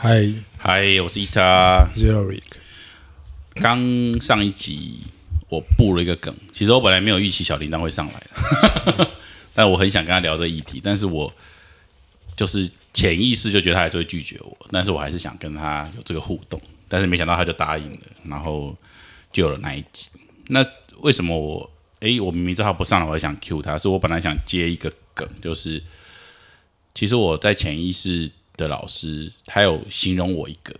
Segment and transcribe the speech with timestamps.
[0.00, 1.90] 嗨嗨，我是伊塔。
[1.96, 2.42] ，Zero Rick，
[3.56, 5.00] 刚上一集
[5.48, 9.10] 我布了一个梗，其实我本来没有预期小铃铛会上来的，
[9.52, 11.34] 但我很想跟他聊这议题，但是我
[12.36, 18.76] 就是潜意识就觉得他还是会拒绝我，但是我还是想跟他有这个互动，但是没想到他就答应了，然后
[19.32, 20.06] 就有了那一集。
[20.46, 20.64] 那
[21.00, 21.68] 为什么我
[21.98, 25.82] 诶，我明明知道他不上来，我还想 Q 他，是我本来想接一个梗，就是
[26.94, 30.74] 其实我在潜意识的老师，他有形容我一个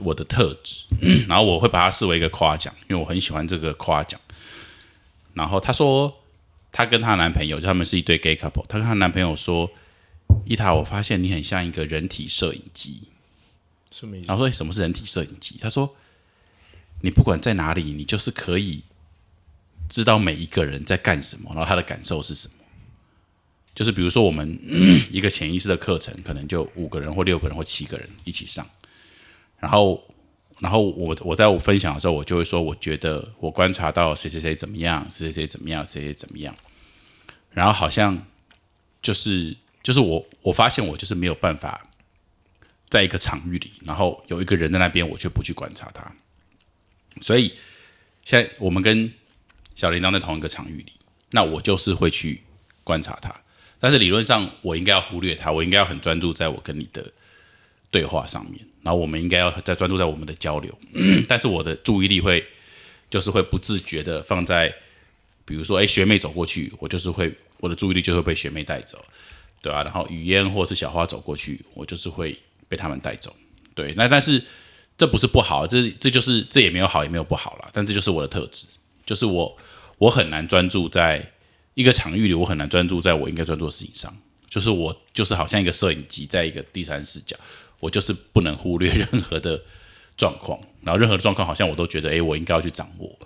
[0.00, 0.84] 我的特质，
[1.26, 4.20] 然后我会把它视为一个夸奖，因为我很喜欢这个夸奖。
[5.34, 6.14] 然后他说，
[6.70, 9.70] 她跟她男朋友，他们是一对 gay couple，她跟她男朋友说
[10.44, 13.08] ：“伊塔，我发现你很像一个人体摄影机。”
[13.90, 14.26] 什么意思？
[14.28, 15.96] 然后说：“什么是人体摄影机？”他说
[17.02, 18.82] ：“你不管在哪里，你就是可以
[19.88, 22.54] 知道每一个人在干什么，然后他的感受是什么。
[23.74, 24.58] 就是比如说，我们
[25.10, 28.66] 一个潜意识的课程，可能就五个人或六个人或七个人一起上，
[29.58, 30.02] 然后，
[30.58, 36.54] 然后我我在我分享的时候，我就会说，我觉得我观察到谁谁谁怎么样，谁谁谁怎么样，谁谁怎么样，
[37.50, 38.26] 然后好像
[39.00, 41.88] 就是就是我我发现我就是没有办法。
[42.92, 46.12] 在一个场域里，然后有一个人在那边，我却不去观察他。
[47.22, 47.50] 所以
[48.22, 49.10] 现在我们跟
[49.74, 50.92] 小铃铛在同一个场域里，
[51.30, 52.42] 那我就是会去
[52.84, 53.34] 观察他。
[53.82, 57.04] 但是理论上，我应该要忽略他，我应该要很专注在我跟你的
[57.90, 60.72] 对话上面，然后我们应该要再专注在我们的交流。
[61.26, 62.46] 但是我的注意力会
[63.10, 64.72] 就是会不自觉的放在，
[65.44, 69.04] 比如说，哎，学妹走过去，我就是会我的注意力就会被学妹带走，
[69.60, 73.34] 对啊，然后雨嫣或是小花走过去，我就是会被他们带走。
[73.74, 74.40] 对，那但是
[74.96, 78.64] 这不是不好，这这就是这也没有好也没有不好啦，但这就是我的特质，
[79.04, 79.58] 就是我
[79.98, 81.32] 我很难专注在
[81.74, 84.14] 一个场域里，我很难专注在我应该专注的事情上，
[84.48, 87.36] 就是我就是好像一个摄影机在一个第三视角，
[87.80, 89.60] 我就是不能忽略 任何的
[90.16, 93.18] 状况，然后任何的状况好像我都觉得，诶，我应该要去掌握，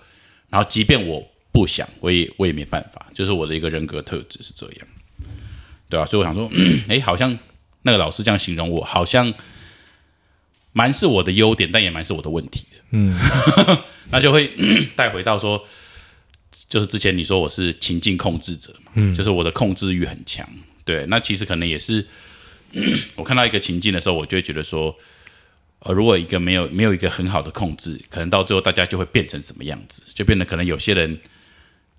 [0.48, 4.86] 然后即便我不想，我也我也没办法，就是我的一个人格特质是这样，
[5.88, 6.50] 对啊，所以我想说，
[6.88, 7.38] 诶，好像
[7.82, 9.32] 那个老师这样形容我，好像。
[10.72, 12.76] 蛮是我的优点，但也蛮是我的问题的。
[12.90, 13.18] 嗯，
[14.12, 14.52] 那就会
[14.94, 15.64] 带回到说，
[16.68, 20.48] 就是之前你说我是情境控制者嘛，嗯，就是我的控制欲很强。
[20.84, 22.06] 对，那其实可能也是
[23.16, 24.96] 我看到一个情境的时候，我就会觉得说，
[25.80, 31.18] 呃，如果一个没有没有一个很好的控制，可能到最后大家就会变成什么样子，就变得可能有些人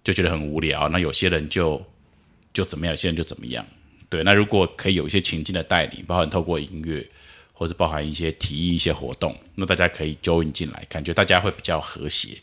[0.04, 1.86] 就觉得很无聊，那有些人就
[2.54, 3.66] 就怎么样，有些人就怎么样。
[4.10, 7.08] 对，那如果可以有一些情境的带领，包含透过音乐。
[7.60, 12.38] 或者包含一些提议、一些活动，那大家可以 join 进来，感觉大家会比较和谐。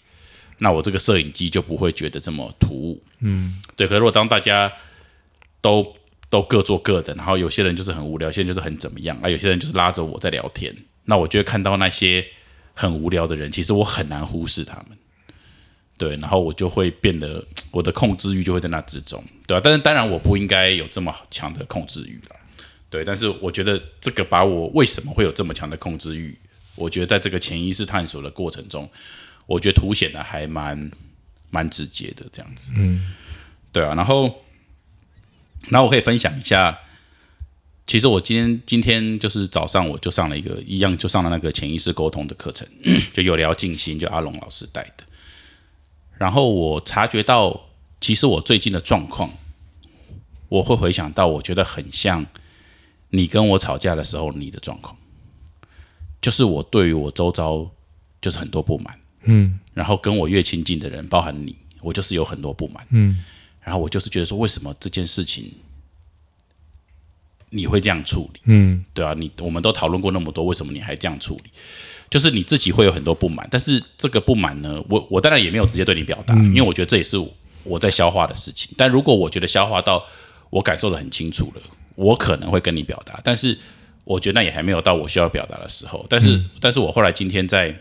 [0.59, 3.03] 那我这个摄影机就不会觉得这么突兀。
[3.21, 3.87] 嗯，对。
[3.87, 4.73] 可是如果当大家
[5.61, 5.95] 都
[6.31, 12.27] 都各做各的，然后有些人就是很无聊，有些人就是很怎么样，啊，有些人就是拉着我在聊天，那我就会看到那些
[12.73, 14.99] 很无聊的人，其实我很难忽视他们。
[15.97, 19.61] 对，然后我就会变得我的控制欲就会在那之中，对吧？
[19.63, 22.37] 但是当然我不应该有这么强的控制欲了。
[22.91, 26.37] 对，但是我觉得这个把我为什么会有这么强的控制欲，
[26.75, 28.91] 我觉得在这个潜意识探索的过程中，
[29.47, 30.91] 我觉得凸显的还蛮
[31.51, 32.73] 蛮直接的这样子。
[32.77, 33.15] 嗯，
[33.73, 34.43] 对啊，然后，
[35.69, 36.79] 然后我可以分享一下，
[37.87, 42.67] 其实我今天今天就是早上我就上了一个一样就上了那个潜意识沟通的课程，
[43.13, 45.05] 就有聊静心，就阿龙老师带的。
[46.17, 47.69] 然后我察觉到，
[48.01, 49.31] 其实我最近的状况，
[50.49, 52.27] 我会回想到，我觉得很像。
[53.11, 54.97] 你跟我吵架的时候，你的状况，
[56.21, 57.71] 就是我对于我周遭
[58.21, 63.23] 就是很多不满，嗯，然后跟我越亲近的人，包含你，我就是有很多不满，嗯，
[63.63, 65.53] 然后我就是觉得说，为什么这件事情
[67.51, 71.51] 你会这样处理，嗯，对啊，你我们都讨论过那么多，为什么你还这样处理？
[72.11, 77.17] 就是你自己会有很多不满，但是这个不满呢，我我当然也没有直接对你表达，因为我觉得这也是
[77.63, 78.73] 我在消化的事情。
[78.77, 80.05] 但如果我觉得消化到
[80.51, 81.63] 我感受的很清楚了。
[81.97, 83.57] 我可能会跟你表达，但是
[84.03, 86.05] 我觉得那也还没有到我需要表达的时候。
[86.11, 87.73] 但是，但是我后来今天在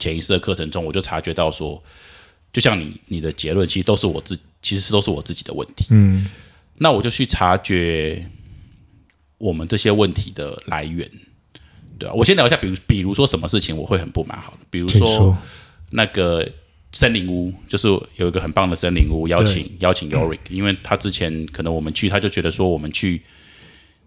[0.00, 1.80] 潜意识的课程中，我就察觉到说，
[2.52, 5.86] 就像你你的结论，其实都是我自，其实都是我自己的问题。
[5.90, 6.26] 嗯，
[6.78, 8.26] 那我就去察觉
[9.38, 11.08] 我们这些问题的来源，
[11.98, 15.36] 对啊，我先聊一下，比如，比如说什么事情我会很不满，好了，比如说
[15.90, 16.50] 那个
[16.90, 17.86] 森林屋，就是
[18.16, 23.22] 有一个很棒的森林屋，邀请邀请 Yorick，因为他之前可能我们去，他就觉得说我们去。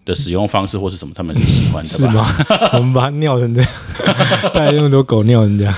[0.06, 2.26] 的使用方式或是什么，他们是喜欢的， 是吗？
[2.74, 3.72] 我们把它尿成这样，
[4.54, 5.74] 带那么多狗尿成这样，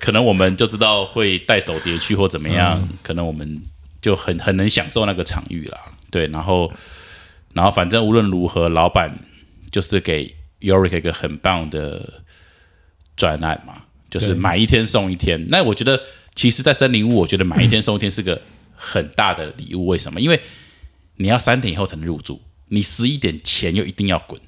[0.00, 3.62] 可能我们就知道会带手碟去或怎么样，可能我们
[4.02, 5.78] 就很很能享受那个场域啦。
[6.10, 6.72] 对，然后
[7.52, 9.18] 然后反正无论如何，老板
[9.72, 12.22] 就是给 Yorick 一个很棒的
[13.16, 15.46] 专案嘛，就是对买一天送一天。
[15.48, 16.00] 那我觉得，
[16.34, 18.40] 其实，在森林屋，我觉得买一天送一天是个
[18.76, 19.86] 很大的礼物。
[19.86, 20.20] 为什么？
[20.20, 20.40] 因为
[21.16, 24.40] 你要三点以后才能入住，你十一点前又一定要滚，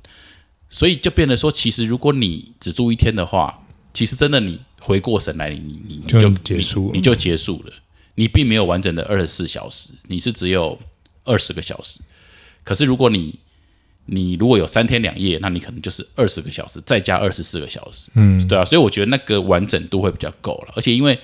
[0.71, 6.91] 所以就变得说，其实如果你只住一天的话，其实真的你回过神来，你你你就就结束。
[6.93, 7.73] 你，你就结束了，
[8.15, 10.79] 你并没有完整的二十四小时，你是只有
[11.25, 12.01] 二十个小时。
[12.65, 13.39] 可是如果你
[14.07, 20.73] 你如果有三天两夜，那你可能就是二十个小时，再加二十四个小时，嗯，对啊，所以我觉得那个完整度会比较够了。
[20.77, 21.19] 而且因为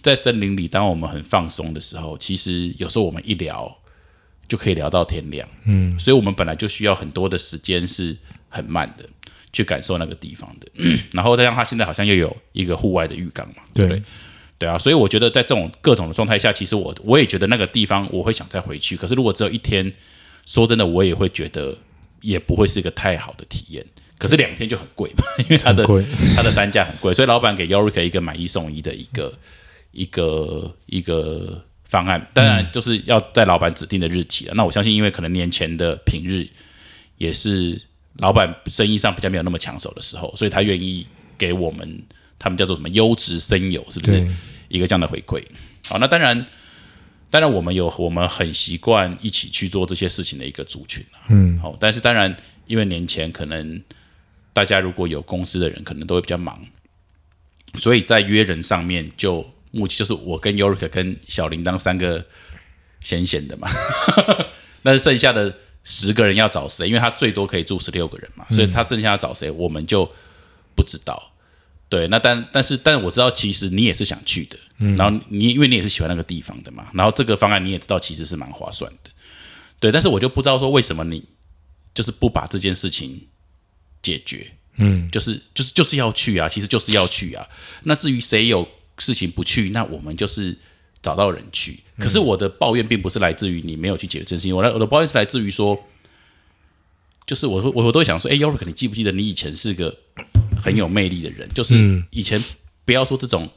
[0.00, 3.76] 在森林里，当我们很放松的时候，其实有时候我们一聊
[4.48, 8.16] 就可以聊到天亮，嗯，所以我们本来就需要很多的时间是
[8.48, 9.04] 很慢的
[9.52, 10.66] 去感受那个地方的。
[11.12, 14.02] 然后再让他现在好像又有一个户外的浴缸嘛，对不对？
[14.58, 18.96] 对，啊，所以我觉得在这种各种的状态下，其实我我也觉得那个地方我会想再回去。
[18.96, 19.92] 可是如果只有一天，
[20.46, 21.76] 说真的，我也会觉得
[22.22, 23.84] 也不会是一个太好的体验。
[24.18, 25.84] 可是两天就很贵嘛， 因为它的，
[26.34, 29.32] 它的单价很贵，所以老板给 Yorick 一个买一送一的一个
[29.92, 34.54] 一个一个方案，当然就是要在老板指定的日期了。
[34.54, 36.46] 那我相信，因为可能年前的平日
[37.16, 37.80] 也是
[38.18, 41.06] 老板生意上比较没有那么抢手的时候，所以他愿意
[41.36, 42.02] 给我们
[42.38, 44.26] 他们叫做什么优质生友，是不是，
[44.68, 45.42] 一个这样的回馈？
[45.88, 46.46] 好，那当然。
[47.30, 51.28] 当然，我们有我们很习惯一起去做这些事情的一个族群啊。
[51.28, 52.34] 嗯，好，但是当然，
[52.66, 53.82] 因为年前可能
[54.54, 56.58] 大家如果有公司的人，可能都会比较忙，
[57.74, 62.24] 所以在约人上面就目前就是我跟 Yorick 跟小铃铛三个
[63.00, 63.68] 闲闲的嘛，
[64.82, 65.54] 但是剩下的
[65.84, 66.86] 十个人要找谁？
[66.86, 70.10] 因为他最多可以住十六个人嘛，所以他剩下要找谁，我们就
[70.74, 71.32] 不知道。
[71.88, 79.10] 对，那但但是但我知道，其实你也是想去的，嗯然后你因为你也是喜欢那个地方的嘛，然后这个方案你也知道其实是蛮划算的，
[79.80, 81.24] 对，但是我就不知道说为什么你
[81.94, 83.26] 就是不把这件事情
[84.02, 87.48] 解决，嗯，就是就是就是要去啊，其实就是要去啊。
[87.84, 90.56] 那至于谁有事情不去，那我们就是
[91.02, 91.80] 找到人去。
[91.98, 95.78] 可是我的抱怨并不是来自于你没有去解决这件事情，我来我的抱怨是来自于说，
[97.26, 99.96] 就是我会我我都会想说，哎 r i k 你记不记得你以前是个
[100.62, 101.48] 很有魅力的人？
[101.54, 102.42] 就是嗯以前
[102.84, 103.48] 不要说这种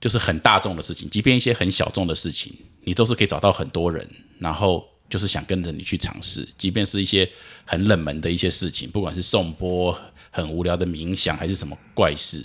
[0.00, 2.52] 就是很大众的事情，即便一些很小众的事情，
[2.82, 4.08] 你都是可以找到很多人，
[4.38, 7.28] 然后就是想跟着你去尝试，即便是一些
[7.64, 9.98] 很冷门的一些事情，不管是颂钵、
[10.30, 12.44] 很无聊的冥想，还是什么怪事。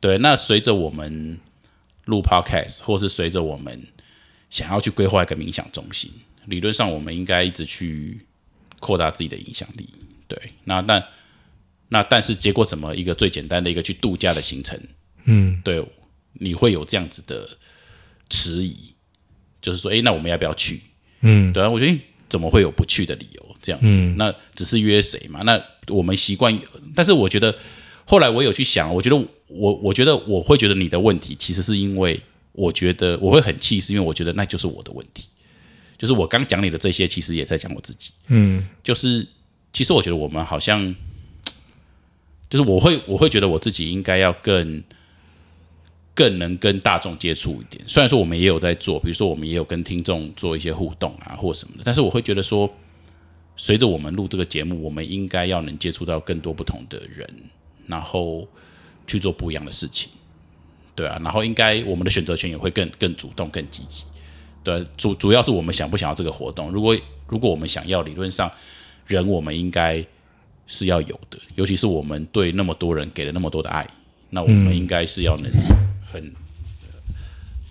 [0.00, 1.38] 对，那随着我们
[2.06, 3.86] 录 podcast，或是随着我们
[4.48, 6.10] 想要去规划一个冥想中心，
[6.46, 8.18] 理论上我们应该一直去
[8.78, 9.88] 扩大自己的影响力。
[10.26, 11.04] 对，那但
[11.88, 14.80] 那但是结果怎么一个最简单的一个去度假的行程，
[15.24, 15.84] 嗯，对，
[16.32, 17.48] 你会有这样子的
[18.28, 18.94] 迟疑，
[19.60, 20.80] 就是说，哎，那我们要不要去？
[21.20, 23.56] 嗯，对啊，我觉得怎么会有不去的理由？
[23.60, 25.42] 这样子，那只是约谁嘛？
[25.42, 26.58] 那我们习惯，
[26.94, 27.54] 但是我觉得
[28.06, 32.20] 后来我有去想，我觉得我我觉得我会觉得你的问题，其实是因为
[32.52, 35.24] 我觉得我会很气，是因为我觉得那就是我的问题，
[35.98, 38.12] 就是我刚讲你的这些，其实也在讲我自己。
[38.28, 39.26] 嗯，就是
[39.72, 40.94] 其实我觉得我们好像，
[42.48, 44.82] 就是我会我会觉得我自己应该要更
[46.14, 47.82] 更能跟大众接触一点。
[47.86, 52.72] 虽然说我们也有在做，比如说我们也有跟听众做一些互动啊，或什么的，但是我会觉得说，
[53.56, 57.26] 随着我们录这个节目，我们应该要能接触到更多不同的人，
[57.86, 58.46] 然后
[59.10, 60.08] 去做不一样的事情。
[60.94, 64.04] 对啊，然后应该我们的选择权也会更更主动、更积极。
[64.62, 66.70] 对，主主要是我们想不想要这个活动。
[66.70, 68.50] 如果如果我们想要，理论上
[69.06, 70.04] 人我们应该
[70.66, 73.86] 是要有的，尤其是我们对那么多人给了那么多的爱，
[74.28, 75.50] 那我们应该是要能
[76.12, 76.32] 很……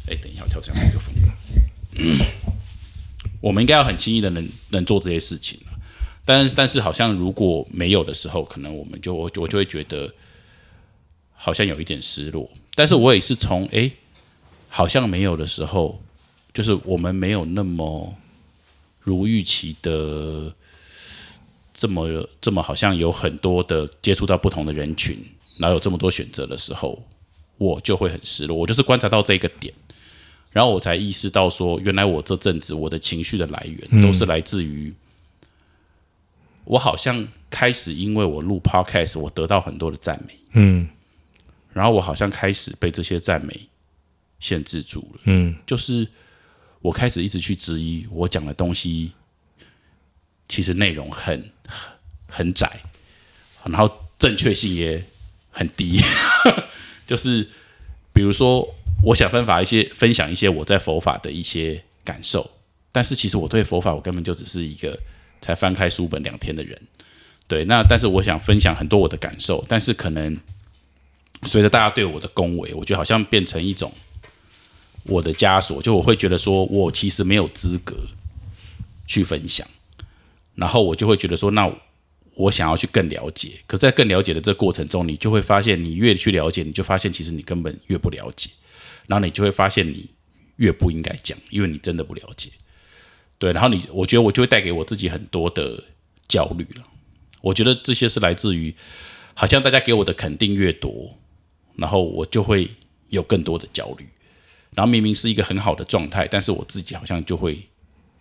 [0.07, 1.13] 哎、等一下，我调整麦克风。
[1.93, 2.19] 嗯
[3.41, 5.71] 我们应该要很轻易的能能做这些事情啊
[6.25, 10.11] 但是但是好像如果没有的时候，可能我们就我我就会觉得
[11.41, 12.49] 好像有一点失落。
[12.75, 13.93] 但是我也是从哎、诶
[14.67, 15.99] 好像没有的时候，
[16.53, 18.13] 就是我们没有那么
[18.99, 20.53] 如预期的
[21.73, 25.17] 这么这么好像有很多的接触到不同的人群，
[25.57, 27.01] 然后有这么多选择的时候，
[27.57, 28.55] 我就会很失落。
[28.55, 29.73] 我就是观察到这个点，
[30.51, 34.93] 然后我才意识到说，原来我这阵子我的情绪的来源都是来自于、
[36.65, 40.87] 我好像开始因为我录 podcast，我得到很多的赞美，嗯，
[41.73, 43.67] 然后我好像开始被这些赞美
[44.39, 45.21] 限制住了。
[45.25, 46.07] 嗯，就是
[46.81, 49.11] 我开始一直去质疑我讲的东西，
[50.47, 51.51] 其实内容很
[52.27, 52.81] 很窄，
[53.63, 55.03] 然后正确性也
[55.51, 56.01] 很低。
[57.05, 57.47] 就是
[58.13, 62.49] 比如说，我想分法一些分享一些我在佛法的一些感受，
[62.91, 64.99] 但是其实我对佛法我根本就只是一个
[65.41, 66.79] 才翻开书本两天的人。
[67.47, 70.37] 对，那但是我想分享很多我的感受，但是可能
[71.43, 73.93] 随着大家对我的恭维，我觉得好像变成一种
[75.03, 77.95] 我的枷锁，就我会觉得说我其实没有资格
[79.07, 79.67] 去分享，
[80.55, 81.71] 然后我就会觉得说，那
[82.35, 88.49] 我想要去更了解，可在更了解的这过程中，你就会发现，你越去了解，你就发现其实你根本越不了解，
[89.07, 90.09] 然后你就会发现你
[90.57, 92.49] 越不应该讲，因为你真的不了解。
[93.37, 95.81] 对，然后你，我觉得我就会带给我自己很多的
[96.27, 96.83] 焦虑了。
[97.41, 98.75] 我觉得这些是来自于，
[99.33, 101.17] 好像大家给我的肯定越多，
[101.79, 102.69] 然后我就会
[103.09, 104.07] 有更多的焦虑。
[104.75, 107.59] 然后明明是一个很好的状态，但是我自己好像就会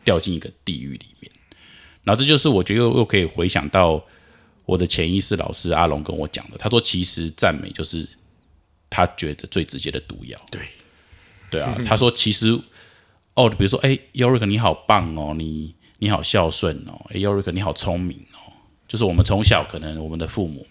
[0.05, 1.31] 掉进一个地狱里面。
[2.05, 4.03] 然后这就是我觉得又可以回想到
[4.65, 8.09] 我的潜意识老师阿龙跟我讲的，他说其实赞美就是
[8.89, 10.41] 他觉得最直接的毒药。
[10.51, 10.63] 对，
[11.51, 12.59] 对啊，他说其实。
[13.35, 18.51] 哦，比如说，哎，尤瑞克你好棒哦，你你好孝顺哦，哎，尤瑞克你好聪明哦，
[18.89, 20.67] 就是我们从小可能我们的父母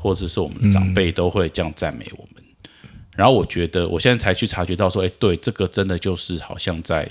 [0.00, 2.42] 或者是我们的长辈都会这样赞美我们，
[3.16, 7.10] 然后我觉得我现在才去察觉到说，哎，对，这个真的就是好像在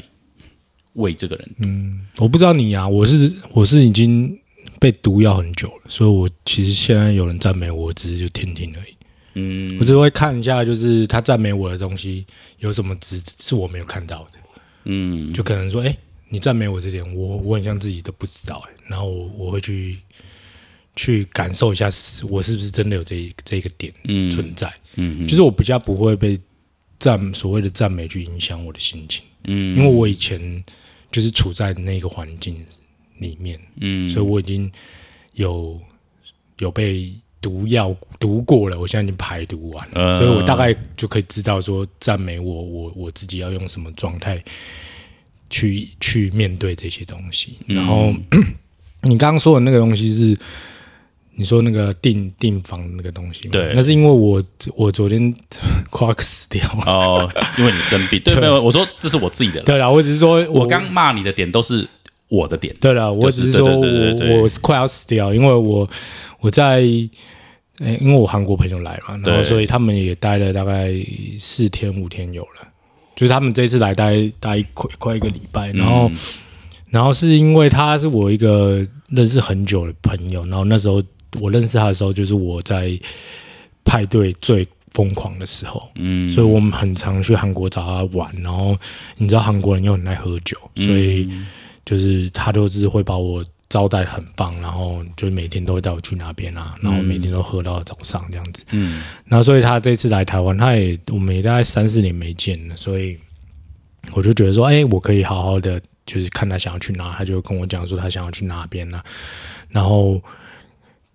[0.94, 1.50] 为这个人。
[1.60, 4.40] 嗯，我不知道你啊，我是我是已经
[4.80, 8.96] 被毒药很久了，所以我其实现在有人赞美我，只是就听听而已。
[9.34, 12.26] 嗯，我只会看一下，就是他赞美我的东西
[12.60, 14.40] 有什么值是我没有看到的。
[14.86, 15.96] 嗯，就可能说，哎，
[16.30, 20.00] 你赞美我这点，我我很像自己都不知道，哎，然后我我会去
[20.98, 21.86] 去感受一下，
[22.28, 23.94] 我是不是真的有这这个点
[24.32, 26.38] 存在，嗯，就是我比较不会被
[27.00, 30.42] 赞所谓的赞美去影响我的心情，嗯，因为我以前
[31.12, 32.66] 就是处在那个环境
[33.20, 34.70] 里面，嗯，所以我已经
[35.34, 35.80] 有
[36.58, 44.44] 有被毒药毒过了，我现在已经排毒完了，所以我大概就可以知道说赞美我，我我自己要用什么状态
[45.52, 47.60] 去去面对这些东西。
[47.68, 48.12] 然后
[49.04, 50.38] 你刚刚说的那个东西是
[51.38, 54.44] 你说那个订订房那个东西，对，那是因为我
[54.76, 55.34] 我昨天
[55.90, 56.62] 夸克死掉。
[56.86, 61.88] 哦，因为你生病， 对，没有，我说这是我自己的，对了，我只是说我刚骂你的点都是
[62.28, 65.88] 我的点，对了，我只是说我我是快要死掉，因为我
[66.42, 66.84] 我在。
[67.80, 70.92] 哎，因为我韩国朋友来嘛，然后所以他们也待了大概
[71.38, 72.68] 四天五天有了，
[73.16, 76.12] 就是他们这次来待待快快一个礼拜，然后
[76.90, 81.00] 然后是因为他是我一个认识很久的朋友，然后那时候
[81.40, 83.00] 我认识他的时候，就是我在
[83.84, 88.78] 派对最疯狂的时候，嗯，所以我们很常去韩国找他玩，然后
[89.18, 91.30] 你知道韩国人又很爱喝酒，所以
[91.86, 93.44] 就是他都是会把我。
[93.70, 98.64] 招待很棒，然后就每天都会带我去那边啊，然后每天都喝到早上这样子。
[98.72, 103.18] 嗯，然后所以他这次来台湾，他也我们也大概三四年没见了，所以
[104.14, 109.04] 我就觉得说，哎，我可以好好的，就是看他想要去哪，他就跟我讲说他想要去哪边呢。
[109.68, 110.22] 然后，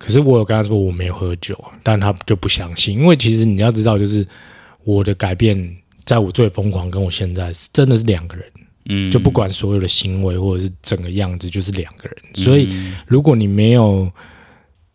[0.03, 4.27] 可是我有跟他说我没有喝酒，但他就不相信，因为其实你要知道，就是
[4.83, 8.45] 我的改变，在我最疯狂跟我现在是真的是两个人。
[8.85, 12.17] 嗯，就不管所有的行为或者是整个样子，就是两个人。
[12.35, 12.67] 所以，
[13.07, 14.11] 如果你没有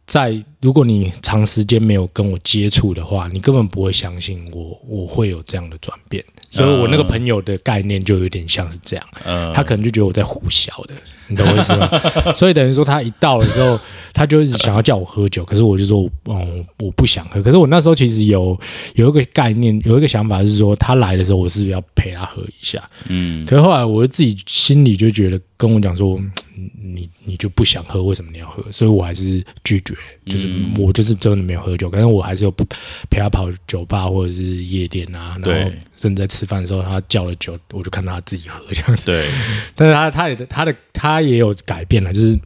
[0.09, 6.25] 在，如果你长时间没有跟我接触的话，你根本不会相信我，我会有这样的转变。
[6.49, 9.07] 所以我那个朋友的概念就有点像是这样，
[9.55, 10.95] 他可能就觉得我在胡小的，
[11.27, 11.91] 你懂我意思吗？
[12.35, 13.79] 所以等于说他一到的时候，
[14.15, 17.43] 他就一直想要叫我喝酒，可是我就说，嗯，我不想喝。
[17.43, 18.59] 可是我那时候其实有
[18.95, 22.83] 有一个概念，有一个想法是说，他来的时候，我是不是要陪他喝一下？
[23.09, 23.45] 嗯。
[23.45, 26.19] 可是后来我自己心里就觉得，跟我讲说。
[26.81, 28.65] 你你就不想喝，为什么你要喝？
[28.73, 29.95] 所以我还是拒绝，
[30.27, 39.07] 就是我就是真的没有喝酒，可是我还是有陪他跑酒吧或者是夜店啊，然后甚至在吃饭的时候他叫了酒，我就看到他自己喝这样子。
[39.07, 39.29] 对，
[39.75, 42.39] 但是他他也他的他也有改变了，就是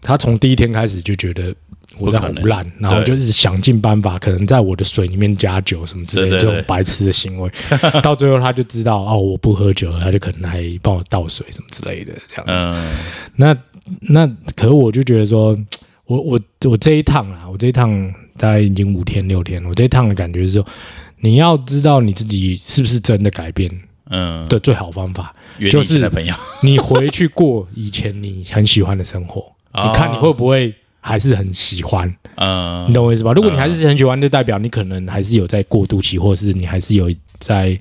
[0.00, 1.54] 他从第一天开始就觉得。
[1.98, 7.50] 我在胡乱，然后就一直想尽办法，可能在我的水里面加酒什么之类这种白痴的行为，
[8.02, 12.98] 到最后他就知道哦，我不喝酒，他就可能还帮我倒水什么之类的这样子。
[13.36, 13.56] 那
[14.00, 15.56] 那可是我就觉得说，
[16.06, 17.90] 我我我这一趟啊，我这一趟
[18.36, 20.66] 大概已经五天六天，我这一趟的感觉是说，
[21.20, 23.70] 你要知道你自己是不是真的改变，
[24.10, 25.34] 嗯，的最好方法
[25.70, 26.10] 就是
[26.62, 30.74] 你回去过以前你很喜欢的生活， 你看你会不会？
[31.06, 33.30] 还是很喜欢，嗯，你懂我意思吧？
[33.32, 37.78] 如果你还是很喜欢，就代表你可能还是有在过渡期，或是你还是有在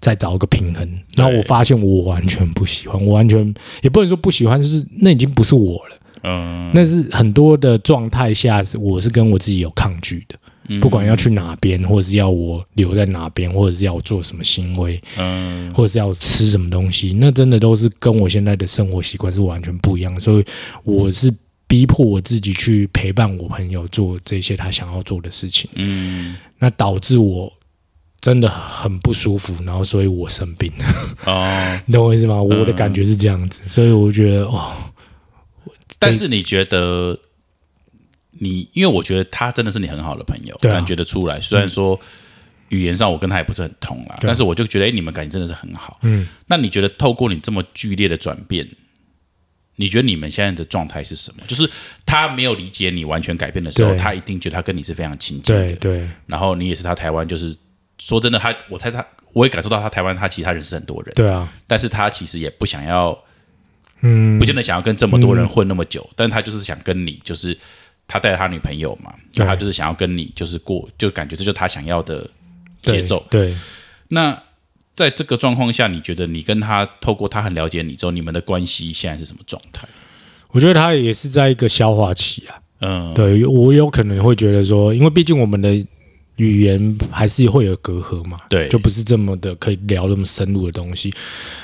[0.00, 0.90] 在找一个平衡。
[1.14, 20.44] 然后我发现我完全不喜欢，我完全也不能说不喜欢，就是那已经不是我了，嗯，那是很多的状态下，我是跟我自己有抗拒的，不管要去哪边，或者是要我留在哪边，或者是要我做什么行为，嗯，或者是要吃什么东西，那真的都是跟我现在的生活习惯是完全不一样，所以
[20.84, 21.30] 我是。
[21.68, 27.52] 逼迫我自己去陪伴我朋友做这些他想要做的事情，嗯，那导致我
[28.20, 30.72] 真的很不舒服，然后所以我生病，
[31.26, 32.42] 哦，你懂我意思吗？
[32.42, 34.74] 我的感觉是这样子，所以我觉得哦，
[35.98, 37.18] 但是你觉得
[38.30, 41.38] 你，因为我觉得他真的是你很好的朋友，感觉得出来。
[41.40, 42.00] 虽然说
[42.70, 44.20] 语言上我跟他也不是很通啦，啊。
[44.22, 45.98] 但是我就觉得，哎、你们感情真的是很好。
[46.02, 48.66] 嗯，那你觉得透过你这么剧烈的转变，
[49.80, 51.44] 你觉得你们现在的状态是什么？
[51.46, 51.70] 就是
[52.04, 55.66] 他没有理解你完全改变的时候，他一定觉得他跟你是非常亲近的。
[55.66, 57.56] 对对然后你也是他台湾，就是
[57.98, 63.16] 说真的，他我猜他我也感受到他台湾，他其实他认识很多人，对啊，但是他其实也不想要，
[64.00, 67.56] 嗯不，见得想要跟这么多人混那么久，但是他就是想跟你，就是
[68.08, 72.28] 他带着他女朋友嘛，对他就是想要跟你，就是过，就感觉这就是他想要的
[72.82, 73.24] 对节奏。
[73.30, 73.54] 对。
[74.08, 74.42] 那
[74.98, 79.86] 在这个状况下，你觉得你跟他透过他很了解你之后，你们的关系现在是什么状态？
[80.50, 82.58] 我觉得他也是在一个消化期啊。
[82.80, 85.72] 嗯，对我有可能会觉得说，因为毕竟我们的
[86.36, 91.12] 语言还是会有隔阂嘛，对就不是这么的可以聊那么深入的东西，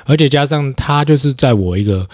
[0.04, 2.08] 而且加上他就是在我一个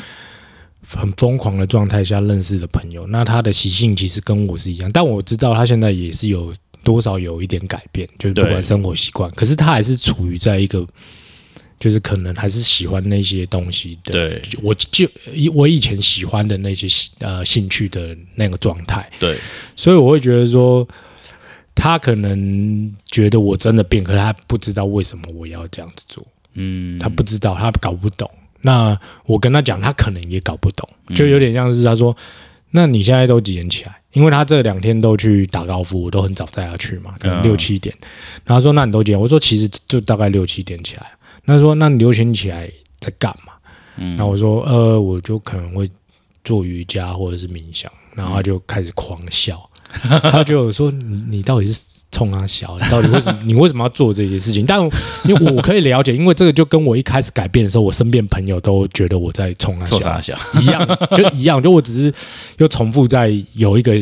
[0.87, 10.87] 很疯狂的状态下认识的朋友，那他的习性其实跟我是一样，但我知道他现在也是有多少有一点改变，就是不管生活习惯，可是他还是处于在一个。
[11.79, 14.43] 就是可能还是喜欢那些东西的，对。
[14.63, 16.87] 我就以我以前喜欢的那些
[17.21, 19.39] 呃兴趣的那个状态，对，
[19.75, 20.87] 所以我会觉得说，
[21.75, 26.23] 他可能觉得我真的变，可是他不知道为什么我要这样子做，
[26.53, 28.31] 嗯，他不知道，他搞不懂。
[28.61, 28.95] 那
[29.25, 32.15] 我跟他讲，他可能也搞不懂，就有点像是他说
[32.71, 37.95] ：“那你现在都几点起来？”因为他这两天都去打高尔夫，我都很早带他去嘛，可能嗯六七点。
[38.45, 41.07] 然后说：“那你都几点？”我说：“其实就大概六七点起来。”
[41.47, 43.53] 那他说：“那你六七点起来在干嘛？”
[43.97, 45.89] 嗯然后我说：“呃，我就可能会
[46.43, 49.71] 做瑜伽或者是冥想。”然后他就开始狂笑，
[50.23, 51.81] 他就说：“你你到底是
[52.11, 52.77] 冲啊小？
[52.81, 53.41] 你到底为什么？
[53.45, 54.81] 你为什么要做这些事情？”但
[55.25, 62.13] 因为我可以了解，因为这个就跟我一开始改变的时候，我身边朋友都觉得我在冲他笑臭傻，小，一样，就一样，就我只是
[62.59, 63.95] 又重复在有一个，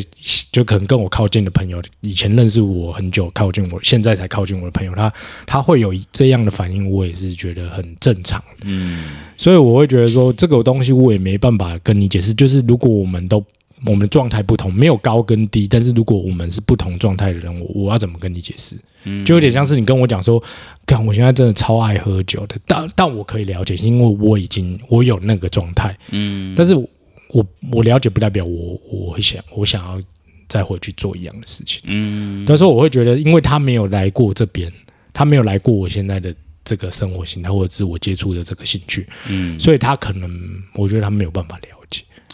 [0.50, 5.12] 就可能跟我靠近的朋友，以前认识我很久，靠近我，现在才靠近我的朋友，他
[5.46, 8.42] 他会有这样的反应，我也是觉得很正常。
[8.64, 9.04] 嗯，
[9.36, 12.34] 所以我会觉得说，这个东西我也没办法跟你解释。
[12.34, 13.44] 就是如果我们都
[13.86, 18.76] 我们的状态不同，没有高跟低，但是如果我们是不同状态的人，我我要怎么跟你解释？
[19.04, 20.42] 嗯就有点像是你跟我讲说，
[20.84, 30.00] 看我现在真的超爱喝酒的，但但我可以了解，因为我已经我有那个状态，嗯，但是我我了解不代表我我会想我想要
[30.48, 31.80] 再回去做一样的事情。
[31.84, 34.72] 嗯，但是我会觉得，因为他没有来过这边，
[35.12, 40.28] 他没有来过我现在的这个生活形态，或者是我接触的这个兴趣，嗯所以他可能
[40.74, 41.77] 我觉得他没有办法了解。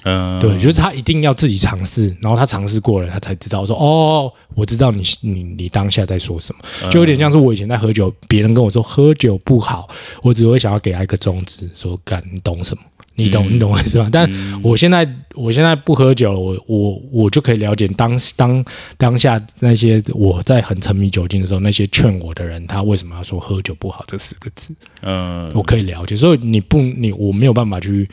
[0.05, 9.89] 嗯，对，就是他一定要自己尝试，然后他尝试过了，他才知道说哦，我知道你你你当下在说什么，就有点像是我以前在喝酒，别人跟我说喝酒不好，
[10.23, 12.83] 我只会想要给他一个宗旨，说干你懂什么。
[13.17, 14.09] 你懂，嗯你懂我意思吧？
[14.11, 14.29] 但
[14.61, 18.65] 我现在，我现在不喝酒了，我我我就可以了解当当
[18.97, 24.75] 当下那些我在很沉迷酒精的时候，那些劝我的人，他为什么要说喝酒不好这四个字？
[25.03, 28.09] 嗯，我可以了解，所以你不你我没有办法去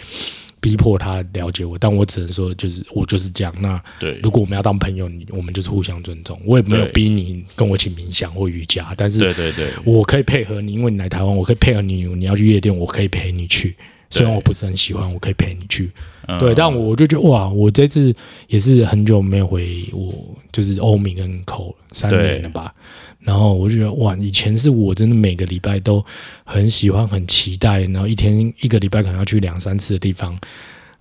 [0.62, 3.54] 逼迫他了解我，但我只能说就是我就是这样。
[3.60, 6.39] 那对，如果我们要当朋友，你我们就是互相尊重。
[6.45, 12.06] 我也没有逼你跟我一起冥想或瑜伽，但是对对对，我可以配合你，因为你来台湾，我可以配合你。
[12.06, 13.76] 你要去夜店，我可以陪你去。
[14.12, 15.89] 虽然我不是很喜欢，我可以陪你去。
[16.28, 18.13] 嗯对，但我就觉得哇，我这次
[18.47, 20.13] 也是很久没有回我
[20.52, 22.74] 就是欧米跟口三年了吧。
[23.19, 26.04] 然后我就觉得哇，以前是我真的每个礼拜都
[26.43, 30.38] 很喜欢、很期待，然后一天一个礼拜可能要去两三次的地方，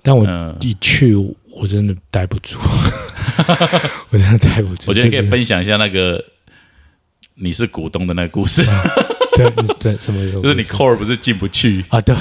[0.03, 2.59] 但我嗯，一去我真的待不住，
[4.11, 4.85] 我真的待不住。
[4.91, 6.23] 我觉得你可以分享一下那个
[7.35, 8.63] 你是股东的那个故事，
[9.49, 12.15] 对，这什么意思，就是你 core 不是进不去，啊，对。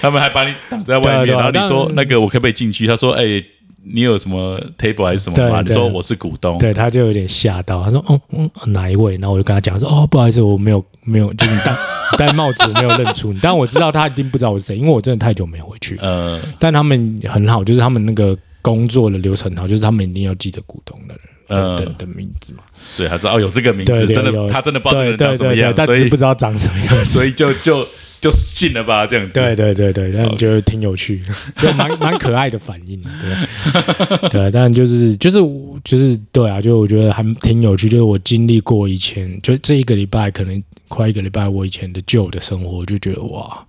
[0.00, 2.86] 他们还把你挡在外面，然后你说那个我可不可以进去？
[2.86, 3.42] 他说，哎。
[3.88, 5.62] 你有什么 table 还是什么吗？
[5.62, 11.76] 你说我是股东，对，他就有点吓到，他说：“哦，嗯，哪一位？”然后我就跟他讲说：“哦，不好意思，我没有没有，就是你戴
[12.26, 13.38] 戴帽子，没有认出你。
[13.40, 15.96] 但我知道他一定不知道我是谁，因为我真的太久没回去。
[16.02, 22.62] 呃，但他们很好，就是他们那个工作的流程很好，就是他们一定要记得股东的人嗯的的的名字嘛。
[22.80, 27.04] 所以他知道哦有这个名字，真的他真的不知道这个人对对对对，长什么样，所以但只是不知道长什么样子。
[27.10, 27.86] 所以就就
[28.20, 29.32] 就信了吧，这样子。
[29.34, 31.22] 对对对对，但觉得挺有趣，
[31.60, 35.38] 就蛮蛮可爱的反应，对 对，但就是就是
[35.84, 43.64] 就是对啊，就我觉得还挺有趣，就是我经历过以前，就这一个礼拜，可能快一个礼拜，我以前的旧的生活，就觉得哇，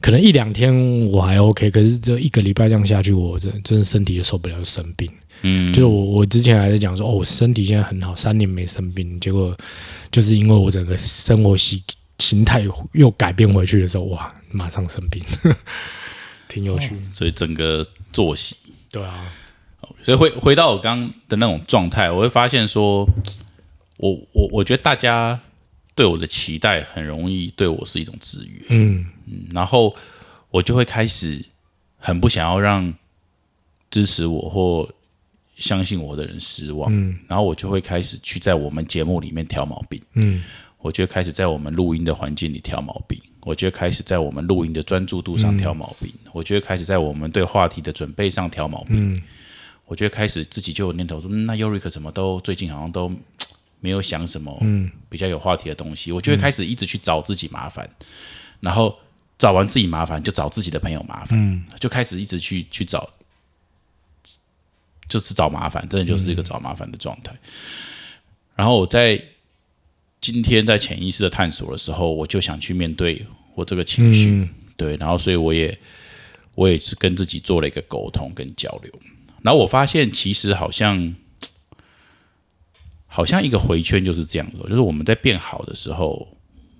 [0.00, 0.74] 可能一两天
[1.08, 5.08] 我还 OK，可是这一个礼拜这样下去，我真真的身体就受不了，生病。
[5.42, 9.56] 嗯，就是我我之前还在讲说，哦，我身体现在很好，三年没生病，结果
[10.10, 11.82] 就是因为我整个生活习
[12.18, 15.20] 形态又改变回去的时候，哇，马上生病，
[16.46, 16.96] 挺有趣。
[17.12, 18.54] 所以整个作息，
[18.90, 19.32] 对啊，
[20.00, 23.04] 所以回回到我刚刚的那种状态，我会发现说，
[23.96, 25.40] 我我我觉得大家
[25.96, 29.92] 对我的期待很容易对我是一种制约，嗯嗯，然后
[30.50, 31.44] 我就会开始
[31.98, 32.94] 很不想要让
[33.90, 34.88] 支持我或。
[35.62, 40.42] 相信我的人失望，嗯，然后我就会开始去在我们节目里面挑毛病，嗯，
[40.78, 49.22] 我就开始在我们录音的环境里挑毛病，我就开始在我们录音的专注度上挑毛病，我就开始在我们对话题的准备上挑毛病，
[49.86, 53.08] 我就开始自己就有念头说，那尤瑞克怎么都最近好像都
[53.78, 57.88] 没有想什么，嗯，比较有话题的东西，我就会开始一直去找自己麻烦，
[58.58, 58.98] 然后
[59.38, 63.08] 找完自己麻烦就找自己的朋友麻烦，嗯，就开始一直去去找。
[65.12, 67.32] 就是找麻烦，真的就是一个找麻烦的状态。
[68.54, 69.22] 然后我在
[70.20, 75.76] 今天在潜意识的探索的时候，我就想去面对我这个情绪，对，然后所以我也
[76.54, 78.92] 我也是跟自己做了一个沟通跟交流。
[79.42, 81.14] 然后我发现，其实好像
[83.06, 86.28] 好像一个回圈就是这样子，就是我们在变好的时候，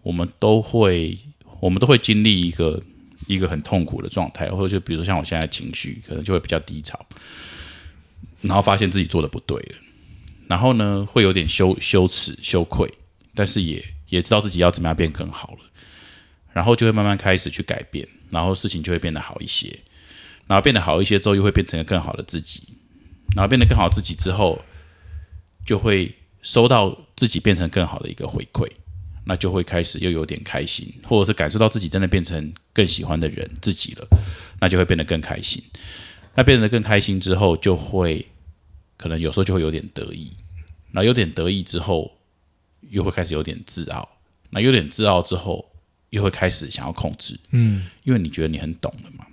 [0.03, 1.19] 我们都会
[1.61, 2.81] 我们都会经历一个
[3.27, 6.99] 一个很痛苦的状态，或者就比如说像我现在情绪可能就会比较低潮。
[8.43, 9.77] 然后发现自己做的不对了，
[10.49, 12.93] 然后呢，会有点羞羞耻、羞愧，
[13.35, 15.59] 但是也也知道自己要怎么样变更好了，
[16.53, 19.79] 然后就会慢慢开始去改变，然后事情就会变得好一些，
[20.47, 22.63] 然后变得好一些之后，又会变成更好的自己，
[23.35, 24.63] 然后变得更好自己之后，
[25.65, 28.69] 就会收到自己变成更好的一个回馈，
[29.25, 34.07] 那就会开始又有点开心，或者是感受到自己真的变成更喜欢的人自己了，
[34.61, 35.63] 那就会变得更开心，
[36.35, 38.27] 那变得更开心之后，就会。
[38.99, 40.31] 可能有时候就会有点得意，
[40.93, 42.13] 那有点得意之后，
[42.83, 44.09] 又会开始有点自傲。
[44.51, 45.73] 那有点自傲之后，
[46.11, 47.37] 又会开始想要控制。
[47.51, 49.27] 嗯，因为你觉得你很懂了嘛。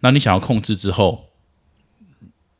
[0.00, 1.30] 那你想要控制之后，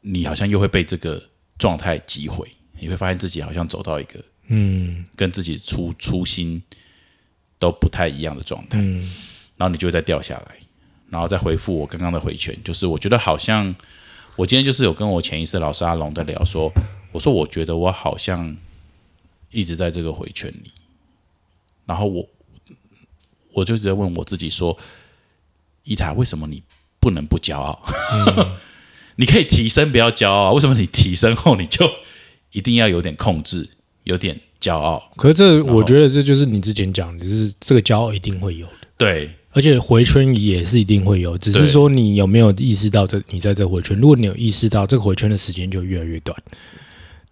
[0.00, 1.20] 你好像又会被这个
[1.58, 2.48] 状态击毁。
[2.78, 6.62] 你会发现自己好像走到一个嗯，跟自己初初心
[7.58, 8.78] 都不太一样的状态。
[8.80, 9.12] 嗯，
[9.56, 10.54] 然后你就会再掉下来，
[11.14, 13.72] 然后再回复我刚刚的回圈，就是我觉得好像。
[14.36, 16.68] 我今天就是有跟我潜意识老师阿龙在聊，说，
[17.12, 18.56] 我说我觉得我好像
[19.52, 20.72] 一直在这个回圈里，
[21.86, 22.28] 然后我
[23.52, 24.76] 我就直接问我自己说，
[25.84, 26.64] 伊塔，为什么你
[26.98, 27.80] 不能不骄傲？
[29.14, 30.52] 你可以提升，不要骄傲。
[30.52, 31.88] 为什么你提升后你就
[32.50, 33.68] 一定要有点控制，
[34.02, 35.12] 有点骄傲？
[35.14, 38.88] 可是这我觉得这就是你之前讲的，就是这个骄傲一定会有的。
[38.98, 39.30] 对。
[39.54, 43.96] 而且回圈也是一定会有，只是说你有没有意识到这你在这回圈。
[43.98, 46.36] 如果你有意识到这个回圈的时间就越来越短，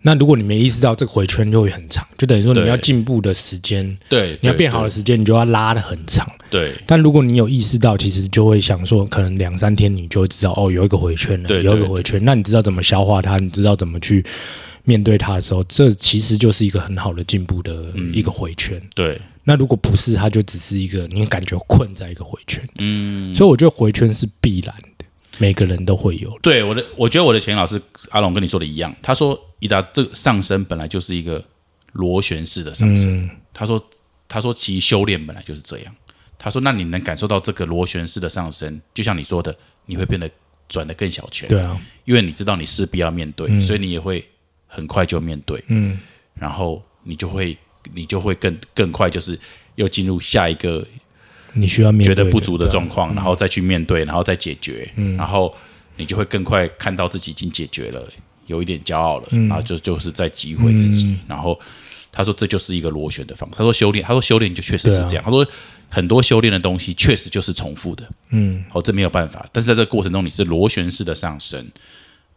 [0.03, 6.29] 那如果你没意识到这个回圈就会很长，就等于说你要进步的时间，对，你要变好的时间，你就要拉的很长。
[6.49, 14.25] 对，但如果你有意识到，其实就会想说，可能两三天你就会知道哦，有一个回圈了，有一个回圈，那你知道怎么消化它，你知道怎么去
[14.85, 18.81] 面对它的时候，这其实就是一个很好的进步的一个回圈。
[18.95, 19.21] 对。
[19.45, 25.05] 那如果不是，它就只是一个你感觉困在一个回圈，嗯，所以我觉得回圈是必然的，
[25.39, 26.39] 每个人都会有。
[26.41, 31.45] 对我的，我觉得我的前老师阿龙跟你说的一样，他说伊达这上升本来就是一个
[31.93, 33.85] 螺旋式的上升，他说
[34.29, 35.93] 他说其实修炼本来就是这样，
[36.39, 39.53] 他说那你能感受到这个螺旋式的上升，就像你说的，
[39.87, 40.31] 你会变得
[40.69, 44.25] 转得更小圈，对啊，因为你知道你势必要面对，所以你也会
[44.69, 45.99] 很快就面对，嗯，
[46.35, 47.59] 然后你就会。
[47.95, 49.39] 你就会更更快，就是
[49.75, 50.87] 又进入下一个
[51.55, 55.17] 你需要面觉得不足的状况，然后再去面对，然后再解决，嗯。
[55.17, 55.55] 然后
[55.97, 58.09] 你就会更快看到自己已经解决了，
[58.47, 59.49] 有一点骄傲了，嗯。
[59.49, 61.19] 然后就就是在击毁自己。
[61.27, 61.59] 然后
[62.11, 65.47] 他说这就是一个螺旋的方，他说修炼，他说修炼就确实是这样，他说
[65.89, 71.67] 很多修炼的东西确实就是重复的，嗯，哦，这没有办法，但是在这个过程中你是螺旋式的上升，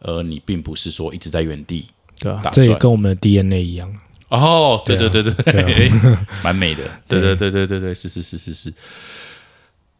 [0.00, 1.86] 而你并不是说一直在原地，
[2.18, 3.90] 对啊，这也跟我们的 DNA 一样。
[4.28, 5.90] 哦，对对对对，
[6.42, 7.20] 蛮美的，对。
[7.20, 8.72] 对对对对对，是是是是是，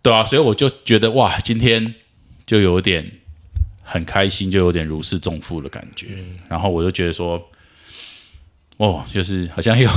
[0.02, 1.94] 对啊，所以我就觉得哇，今天
[2.44, 3.08] 就有点
[3.82, 6.08] 很开心，就有点如释重负的感觉，
[6.48, 7.40] 然后我就觉得说，
[8.78, 9.88] 哦，就是好像又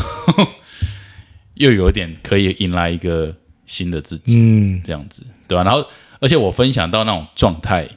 [1.56, 4.82] 又有点可以迎来一个新的自己，嗯。
[4.86, 5.84] 这样子，对吧、然后，
[6.20, 7.88] 而且我分享到那种状态，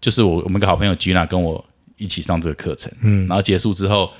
[0.00, 1.62] 就是我我们一个好朋友 Gina 跟我
[1.98, 3.26] 一起上这个课程，嗯。
[3.28, 4.10] 然后结束之后，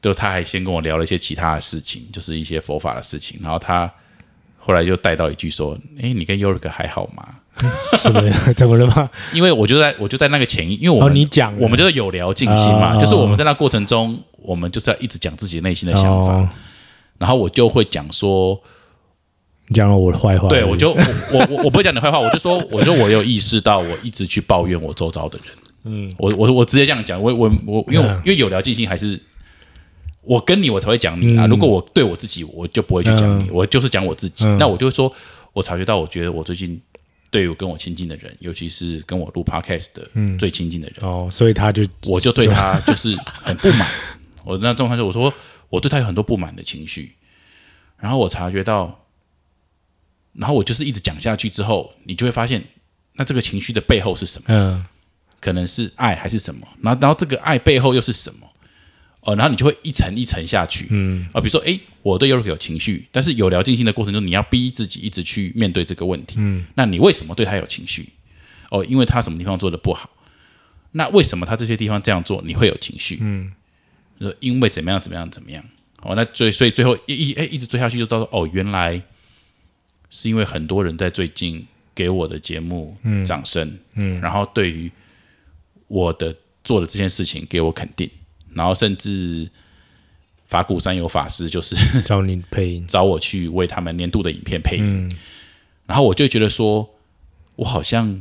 [0.00, 3.90] 就他还先跟我聊了一些其他的事情，就是一些佛法的事情，然后他
[4.58, 7.26] 后来又带到一句说：“哎，你跟 York 还好吗
[7.98, 8.22] 什么
[8.54, 16.48] 怎么了吗？？”因为我就在我就在那个前一，因为我哦，你讲我们就是有聊尽心嘛，哦就是我们在那过程中，我们就是要一直讲自己内心的想法，哦
[17.18, 18.60] 然后我就会讲说。
[19.70, 29.20] 你讲了我的坏话，对，我就我我我我不会讲你坏话，我就说，我就我有意识到，我一直去抱怨我周遭的人，嗯我我我直接这样讲，我我我，因为嗯因为有聊尽兴，还是
[30.28, 31.46] 我跟你我才会讲你啊。
[31.46, 34.44] 嗯如果我对我自己，我就不会去讲你，嗯我就是讲我自己。
[34.44, 35.10] 嗯那我就会说，
[35.54, 36.78] 我察觉到，我觉得我最近
[37.30, 43.88] 对我跟我亲近的人，尤其是跟我录 podcast 的嗯最亲近的人，哦，所以他就我就对他就是很不满。
[44.44, 45.32] 我那状态就我说
[45.70, 47.14] 我对他有很多不满的情绪，
[47.98, 49.06] 然后我察觉到，
[50.34, 52.62] 然后我就是一直讲下去之后，你就会发现，
[53.14, 54.44] 那这个情绪的背后是什么？
[54.48, 54.84] 嗯
[55.40, 56.66] 可能是爱还是什么？
[56.82, 58.47] 然后然后这个爱背后又是什么？
[59.28, 60.86] 哦，然后你就会一层一层下去。
[60.88, 66.36] 嗯啊，比如说，哎，我对 York 有情绪，但是有聊尽兴的过程中，你要逼自己一直去面对这个问题。
[66.38, 68.08] 嗯那你为什么对他有情绪？
[68.70, 70.08] 哦，因为他什么地方做的不好。
[70.92, 73.18] 那为什么他这些地方这样做你会有情绪？
[73.20, 73.52] 嗯
[74.18, 75.62] 说因为怎么样怎么样怎么样。
[76.00, 79.02] 哦，那最所以最后一一哎一直追下去就到说哦，原来
[80.08, 84.90] 是因为很多人在最近给我的节目掌声，嗯然后对于
[85.86, 88.08] 我的做的这件事情给我肯定，
[88.54, 89.50] 然后甚至
[90.46, 95.10] 法鼓山有法师就是 找你配音，找我去为他们年度的影片配音，嗯。
[95.86, 96.88] 然后我就觉得说，
[97.56, 98.20] 我好像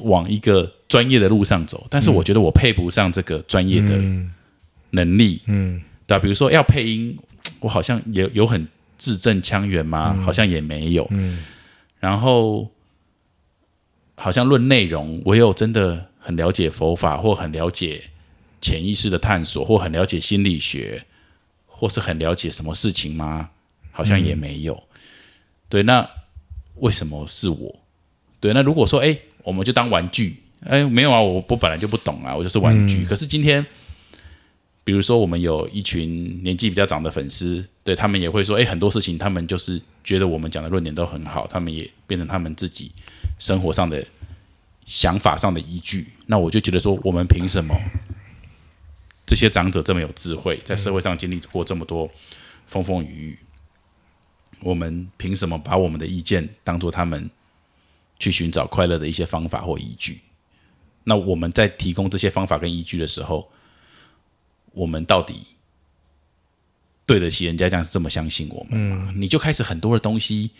[0.00, 4.32] 往一个专业的路上走，但是我觉得我配不上这个专业的嗯。
[4.90, 5.82] 能力，嗯。
[6.06, 7.16] 对吧、比如说要配音，
[7.60, 8.66] 我好像也有很
[8.98, 10.20] 字正腔圆吗？
[10.24, 11.06] 好像也没有。
[11.10, 11.44] 嗯。
[12.00, 12.70] 然后
[14.16, 18.02] 好像论内容，我有真的很了解佛法，或很了解
[18.62, 21.04] 潜意识的探索，或很了解心理学，
[21.66, 23.50] 或是很了解什么事情吗？
[23.90, 24.82] 好像也没有。
[25.68, 26.08] 对，那
[26.76, 27.80] 为什么是我？
[28.40, 33.04] 对，那如果说，哎，我们就当玩具，哎，没有啊，我我本来就不懂啊，我就是玩具。
[33.04, 33.64] 可是今天，
[34.84, 42.92] 比如说我们有一群年纪比较长的粉丝，对他们也会说，哎，很多事情他们就是觉得我们讲的论点都很好，他们也变成他们自己
[43.38, 44.04] 生活上的
[44.86, 46.08] 想法上的依据。
[46.26, 47.74] 那我就觉得说，我们凭什么？
[49.32, 52.06] 这些长者这么有智慧，在社会上经历过这么多
[52.66, 53.38] 风风雨雨，
[54.60, 57.30] 我们凭什么把我们的意见当做他们
[58.18, 60.20] 去寻找快乐的一些方法或依据？
[61.04, 63.50] 那我们在提供这些方法跟依据的时候，
[64.72, 65.46] 我们到底
[67.06, 69.14] 对得起人家这样这么相信我们吗？
[69.16, 70.50] 你就开始很多的东西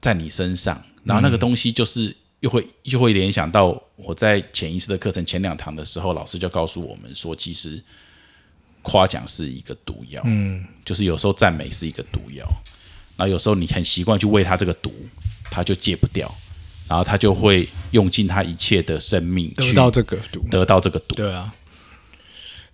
[0.00, 7.82] 在你身上，然后那个东西就是又会又会联想到我在潜意识的课程前两堂的时候，老师就告诉我们说，其实
[8.82, 12.46] 夸奖是一个毒药，嗯就是有时候赞美是一个毒药，
[13.16, 14.92] 然后有时候你很习惯去喂他这个毒，
[15.50, 16.32] 他就戒不掉，
[16.86, 21.14] 然后他就会用尽他一切的生命去得到这个毒，得到这个毒。
[21.14, 21.52] 对啊。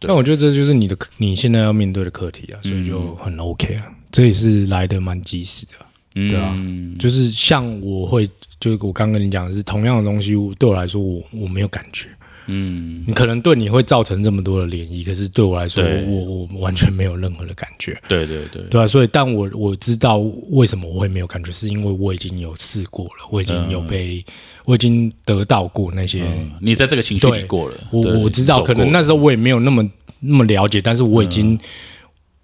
[0.00, 5.72] 对但我觉得这就是你的你现在要面对的课题啊，所以就很 OK 啊，这也是来的蛮及时的。
[6.14, 6.54] 嗯对啊
[6.98, 8.28] 就是像我会，
[8.60, 12.08] 就是我刚跟你讲的是同样的东西，对我来说我我没有感觉。
[12.46, 16.04] 嗯，你可能对你会造成这么多的涟漪，可是对我来说，对。
[16.06, 17.96] 我我完全没有任何的感觉。
[18.08, 20.16] 对对对，对啊，所以但我我知道
[20.50, 24.24] 为什么我会没有感觉，是因为我已经有试过了，我已经有被，
[24.64, 26.24] 我已经得到过那些。
[26.24, 31.56] 嗯，你在这个情绪里过了，我我知道，可能那时候我也没有那么那么了解，但是我已经、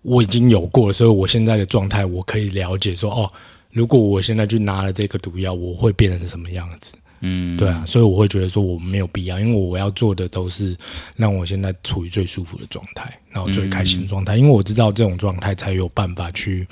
[0.03, 3.29] 我已经有过了，所以我现在的状态我可以了解说，哦，
[3.71, 6.97] 如果我现在去拿了这个毒药，我会变成什么样子？
[7.21, 10.77] 嗯，对啊，所以我会觉得说我没有必要，因为我要做的都是
[11.17, 16.67] 让我现在处于最舒服的状态，然后最开心的状态，因为我知道这种状态才有办法去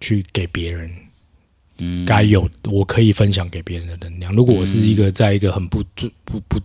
[0.00, 0.90] 去给别人，
[1.78, 4.34] 嗯该有我可以分享给别人的能量。
[4.34, 5.82] 如果我是一个在一个很不
[6.24, 6.60] 不不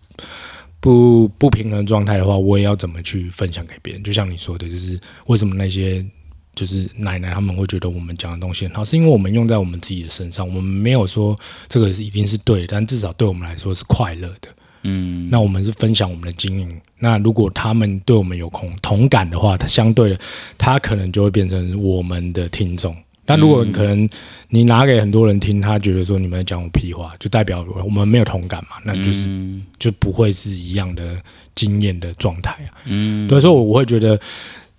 [0.80, 4.04] 不不平衡的状态的话，我也要怎么去分享给别人？
[4.04, 6.06] 就像你说的，就是为什么那些。
[6.58, 11.34] 就是奶奶他们会觉得我们讲的东西很好，是因为我们用在我们自己的身上，我们没有说
[11.70, 14.50] 这个是一定是对的，但至少对我们来说是快乐的。
[14.84, 16.82] 嗯那我们是分享我们的经验。
[17.00, 20.20] 那如果他们对我们有同同感的话，他相对的，
[20.58, 22.96] 他可能就会变成我们的听众。
[23.30, 24.08] 那如果可能
[24.48, 31.22] 你拿给很多人听，他觉得说你们在讲我屁话，就代表我们没有同感嘛，那就是、嗯就不会是一样的
[31.54, 32.80] 经验的状态啊。
[32.86, 34.18] 嗯，所以说我会觉得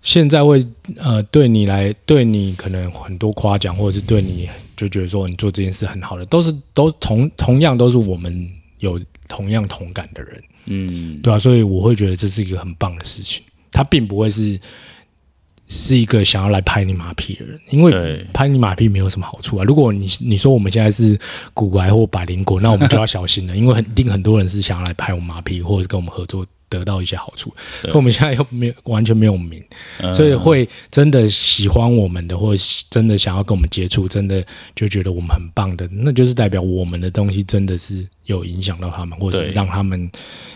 [0.03, 14.59] 现在会呃对你来对你可能很多夸奖，或者是对你就觉得说你做这件事很好的，都是都同同样都是我们有同样同感的人，嗯，对啊，所以我会觉得这是一个很棒的事情，他并不会是。
[15.71, 19.65] 是一个想要来拍你马屁的人，因为拍你马屁没有什么好处啊。
[19.65, 21.21] 如果你你说我们现在是
[21.53, 26.43] 古癌或百灵果，那我们就要小心了，因为很定很多人是想要来拍我们马屁，或者是跟我们合作。
[26.69, 29.63] 得到一些好处，可我们现在又没有完全没有名，
[30.15, 40.11] 所以会真的喜欢我们的，或者真的想要跟我们接触，真的就觉得我们很棒的，那就是代表我们的东西真的是有影响到他们，或者是让他们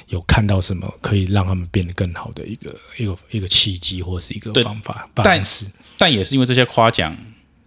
[0.09, 5.09] 有看到什么可以让他们变得更好的一个一个一个契机，或者是一个方法。
[5.15, 5.67] 但是，
[5.99, 7.17] 但也是因为这些夸奖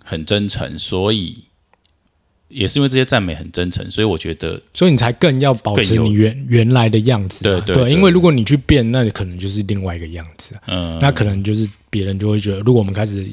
[0.04, 1.46] 很真诚，所以。
[2.48, 7.44] 也是因为这些赞美很真诚，所以我觉得，所以你才更要保持你原原来的样子。
[7.44, 10.54] 对对，因为如果你去变，那你可能就是另外一个样子。
[10.68, 13.28] 嗯，那可能就是别人就会觉得，如果我们开始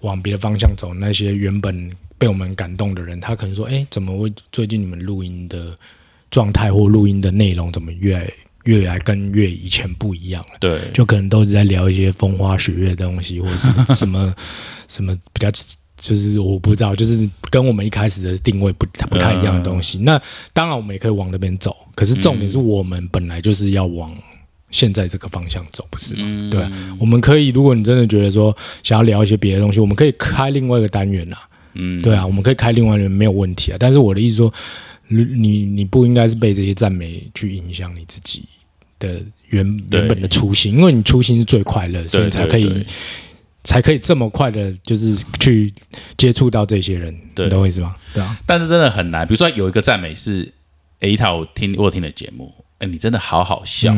[0.00, 5.74] 往别的方向走，那些原本被我们感动的人，他可能说：“哎，怎么会最近你们录音的
[6.30, 8.32] 状态或录音的内容怎么越来
[8.64, 14.34] 越来跟越以前不一样了？”对，就可能都是在聊一些风花雪月的东西，或者是什么
[14.88, 15.50] 什么比较。
[15.98, 19.98] 就是我不知道，就是跟我们一开始的定位不不太一样的东西。
[19.98, 20.20] 那
[20.52, 21.74] 当然，我们也可以往那边走。
[21.94, 24.14] 可是重点是我们本来就是要往
[24.70, 26.50] 现在这个方向走，不是吗？
[26.50, 26.62] 对，
[26.98, 27.48] 我们可以。
[27.48, 31.38] 如果你真的觉得说想要聊一些别的东西，我们可以开另外一个单元啊。
[31.72, 33.76] 嗯，对啊，我们可以开另外一个没有问题啊。
[33.80, 34.52] 但是我的意思说，
[35.08, 38.42] 你你不应该是被这些赞美去影响你自己
[38.98, 42.84] 的原原本的初心，因为你初心是最快乐，所以才可以。
[43.66, 45.74] 才可以这么快的，就是去
[46.16, 47.94] 接触到这些人，你懂我意思吗？
[48.14, 49.26] 对啊，但是真的很难。
[49.26, 50.52] 比如说有一个赞美是，
[51.00, 53.92] 哎，一套听我听的节目，哎，你真的好好笑。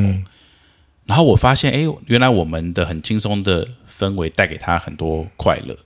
[1.05, 5.77] 然后我发现，哎，原来我们的很轻松的氛围带给他很多快乐。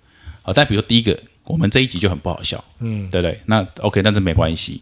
[0.42, 3.40] 好，但比如说第一个，我们这一集就很不好笑，嗯，对不对？
[3.47, 4.81] 那 OK，但是没关系，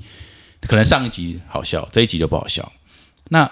[0.61, 2.71] 可能上一集好笑，这一集就不好笑。
[3.31, 3.51] 那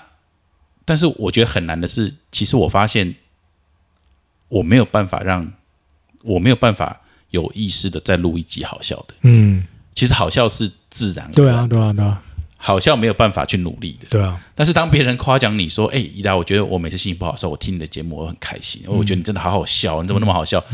[0.84, 3.14] 但是我觉得很难的是，其实我发现。
[4.48, 5.50] 我没有办法让，
[6.22, 9.14] 我没有办法有意识的再录一集好笑的。
[9.22, 11.30] 嗯，其实好笑是自然。
[11.32, 12.22] 对啊，对啊，对啊，
[12.56, 14.06] 好笑没有办法去努力的。
[14.08, 14.40] 对啊。
[14.54, 20.64] 但是当别人夸奖你说：“哎，伊达，我觉得我每次心情不好的时候，我听你的节目我很开心，我觉得你真的好好笑，你怎么那么好笑？”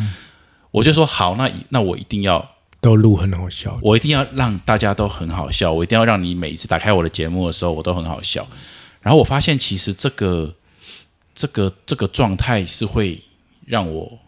[0.71, 2.49] 我就说：“好，那那我一定要
[2.81, 8.47] 都录很好笑，我一定要让大家都很好笑，我一定要让你每一次打开我的节目的时候，我都很好笑。”
[9.03, 10.55] 然后我发现，其实这个
[11.35, 13.21] 这个这个状态是会。
[13.67, 14.19] 让我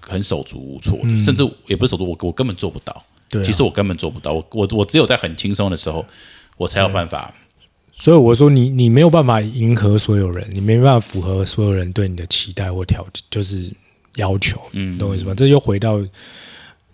[0.00, 3.04] 很手足无措，甚至也不是手足，我我根本做不到。
[3.28, 4.32] 对，其实我根本做不到。
[4.32, 6.04] 我我我只有在很轻松的时候，
[6.56, 7.34] 我才有办法。
[7.92, 13.72] 所以我说，你你没有办法迎合所有人，你没办法符合所有人对你的期待或条件，就是
[14.16, 14.60] 要求。
[14.72, 15.34] 嗯，懂我意思吗？
[15.34, 15.94] 这又回到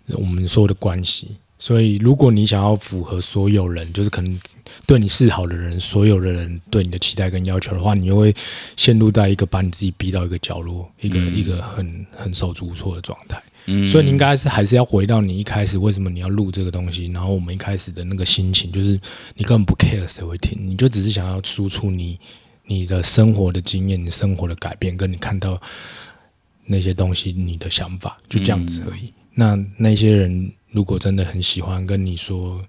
[0.07, 1.37] 我们说的关系。
[1.59, 4.39] 所以，如果你想要符合所有人，就是可能
[4.85, 8.33] 对你示好的人，所有的人对你的期待跟要求的话，你又会
[8.75, 13.41] 陷入在一个把你自己逼到一个角落，一个一个很很手足无措的状态。
[13.65, 18.99] 嗯，所以你应该是还是要回到你一开始为什么你要录这个东西，然后我们一开始的那个心情，就是
[19.35, 22.19] 你根本不 care 谁会听，你就只是想要输出你
[22.65, 25.61] 你的生活的经验、你生活的改变，跟你看到
[26.65, 29.13] 那些东西、你的想法，就这样子而已。
[29.33, 30.51] 那那些人。
[30.73, 32.59] 如果真的很喜欢跟你说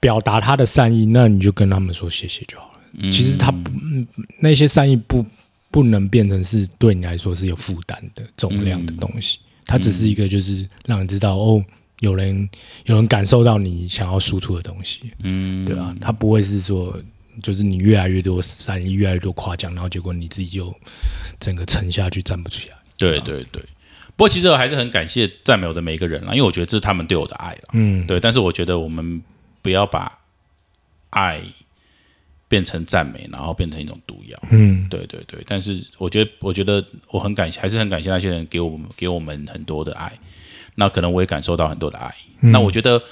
[0.00, 3.10] 表达他的善意，那你就跟他们说谢谢就好了。
[3.10, 3.52] 其实他
[4.40, 5.24] 那些善意不
[5.70, 11.62] 不能变成是对你来说是有负担的重量的东西，它只是一个就是让你知道哦，
[12.00, 12.48] 有人
[12.86, 15.94] 有人感受到你想要输出的东西，嗯，对吧？
[16.00, 16.96] 他不会是说
[17.42, 20.74] 就是你越来越多善意，越来越多夸奖，然后结果你自己就
[21.38, 22.76] 整个沉下去，站不起来。
[22.96, 23.62] 对对对。
[24.16, 27.68] 不过其实我还是很感谢赞美我的每一个人啦，因为我觉得这是他们对我的爱了。
[27.74, 28.18] 嗯，对。
[28.18, 29.22] 但是我觉得我们
[29.68, 30.18] 不要把
[31.10, 31.42] 爱
[32.48, 34.42] 变成赞美，然后变成一种毒药。
[34.48, 35.44] 嗯，对对对。
[35.46, 40.10] 但是我觉得，我觉得我很感谢，还是很感谢那些人给我们给我们很多的爱。
[40.76, 42.14] 那可能我也感受到很多的爱。
[42.40, 43.02] 那我觉得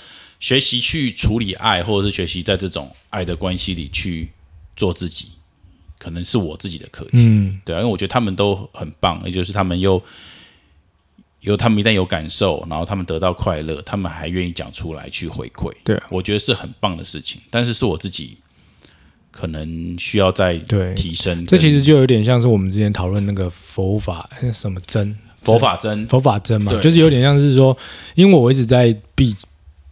[0.40, 4.30] 学习去处理爱，或者是学习在这种爱的关系里去
[4.76, 5.32] 做自己，
[5.98, 7.18] 可能是我自己的课题。
[7.18, 10.02] 嗯，对啊，因为我觉得他们都很棒，也就是他们又。
[11.46, 15.72] 有他们一旦有感受，然后他们得到快乐，他们还愿意讲出来去回馈。
[15.84, 17.40] 对，我觉得是很棒的事情。
[17.50, 18.36] 但是是我自己
[19.30, 20.58] 可能需要再
[20.96, 21.46] 提升。
[21.46, 27.76] 这其实就有点像是我们之前讨论那个佛法什么真佛法真佛法真嘛，就是有点像是说，
[28.16, 29.32] 因为我一直在闭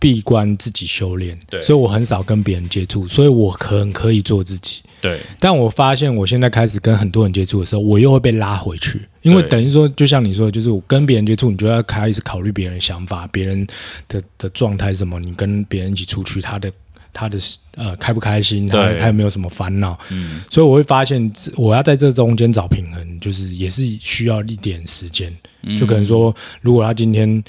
[0.01, 4.83] 闭关自己修炼，对，所以我很少跟别人接触，所以我很可以做自己。
[5.01, 9.03] 对，但我发现我现在开始跟很多人接触的时候，我又会被拉回去。
[9.25, 13.67] 因为等于说，就像你说，就是我跟别人接触，你就要开始考虑别人想法、别人
[14.07, 15.19] 的的状态什么。
[15.19, 16.73] 你跟别人一起出去，他的
[17.13, 17.39] 他的
[17.77, 19.99] 呃开不开心，他他有没有什么烦恼？
[20.11, 25.35] 嗯，所以我会发现，我要在这中间找平衡，就是也是需要一点时间。
[25.79, 27.43] 就可能说，如果他今天。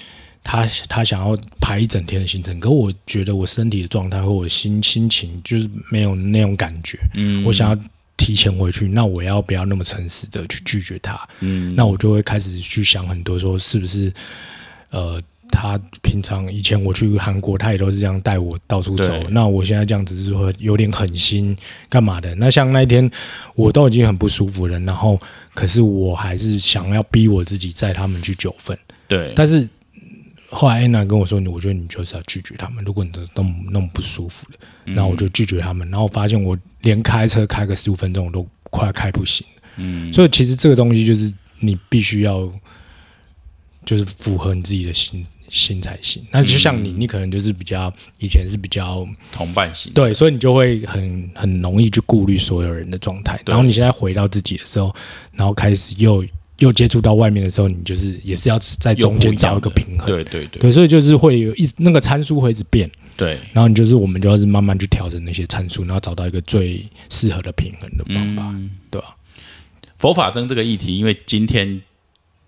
[0.48, 7.00] 他他想要排一整天的行程，可我觉得我身体的状态或我心心情就是没有那种感觉。
[7.16, 7.76] 嗯，我想要
[8.18, 11.20] 提前回去，那我要不要那么诚实的去拒绝他？
[11.40, 14.12] 嗯，那我就会开始去想很多，说是不是
[14.90, 19.14] 呃，他平常以前我去韩国，他也都是这样带我到处走。
[19.30, 21.56] 那我现在这样子是说有点狠心
[21.90, 22.34] 干嘛的？
[22.36, 23.10] 那像那一天
[23.56, 25.20] 我都已经很不舒服了，然后
[25.54, 28.78] 可是我还是想要逼我自己载他们去九份。
[29.08, 29.68] 对，但是。
[30.48, 32.82] 后来安娜跟我说：“你我觉得你就是要拒绝他们。
[32.86, 35.90] 如果你都那么那么不舒服的，那我就拒绝他们。
[35.90, 39.46] 然后发现我连开车开个十五分钟我都快开不行。
[39.76, 41.30] 嗯，所以其实这个东西就是
[41.60, 42.50] 你必须要，
[43.84, 46.26] 就是符合你自己的心心才行。
[46.32, 53.38] 那就像你，你可能就是比较以前是比较同伴型，对，所以你就会很很容易去顾虑所有人的状态。
[53.46, 54.96] 然后你现在回到自己的时候，
[55.34, 56.26] 然后开始又。
[56.60, 68.56] 又接触到外面的时候，你就是也是要在中间找一个平衡，对对对，所以就是会有一那个参数会一直变，对，然后你就是我们就要是慢慢去调整那些参数，然后找到一个最适合的平衡的方法，
[68.90, 69.16] 对吧？
[69.98, 71.82] 佛法僧这个议题，因为今天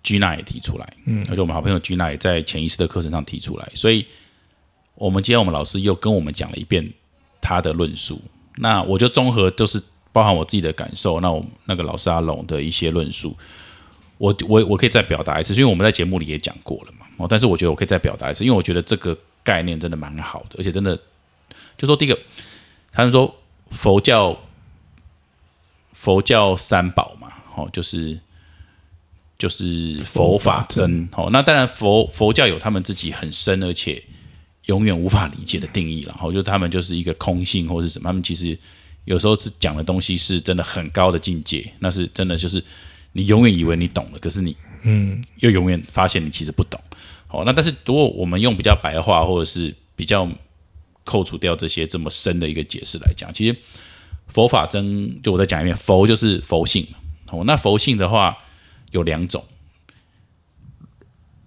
[0.02, 4.06] 居娜也提出来，嗯，而且我们好朋友居娜也在潜意识的课程上提出来，所以
[4.94, 6.90] 我们今天我们老师又跟我们讲了一遍
[7.42, 8.18] 他的论述，
[8.56, 9.82] 那我就综合就是
[10.12, 13.36] 包含我自己的感受，那我那个老师阿龙的一些论述。
[14.18, 17.06] 我我我可以再表达一次，因为我们在节目里也讲过了嘛。
[17.16, 20.96] 哦，但是我觉得我可以再表达一次，因为我觉得这个概念真的蛮好的，而且真的
[21.76, 22.18] 就说第一个，
[22.92, 23.34] 他们说
[23.70, 24.38] 佛教
[25.92, 28.18] 佛教三宝嘛，哦，就是
[29.36, 31.28] 就是佛法真哦。
[31.32, 34.02] 那当然佛佛教有他们自己很深而且
[34.66, 36.12] 永远无法理解的定义了。
[36.14, 38.56] 然后就他们就是一个空性或是什么，他们其实
[39.04, 42.62] 有时候是讲的东西是真的很高的境界，那是真的就是。
[43.18, 46.80] 你永远以为你懂了，可是你，嗯，又永远发现你其实不懂。
[47.26, 50.30] 好，那但是如果我们用比较白话，或者是比较
[51.02, 53.56] 扣除掉这些这么深的一个解释来讲，其实
[54.28, 56.86] 佛法真，就我再讲一遍，佛就是佛性。
[57.26, 58.38] 哦，那佛性的话
[58.92, 59.44] 有两种，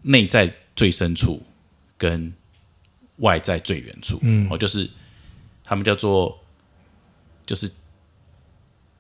[0.02, 1.42] 内在最深处
[1.98, 2.34] 跟
[3.20, 4.20] 外在最远处。
[4.24, 4.90] 嗯，哦，就是
[5.64, 6.38] 他们叫做，
[7.46, 7.72] 就是。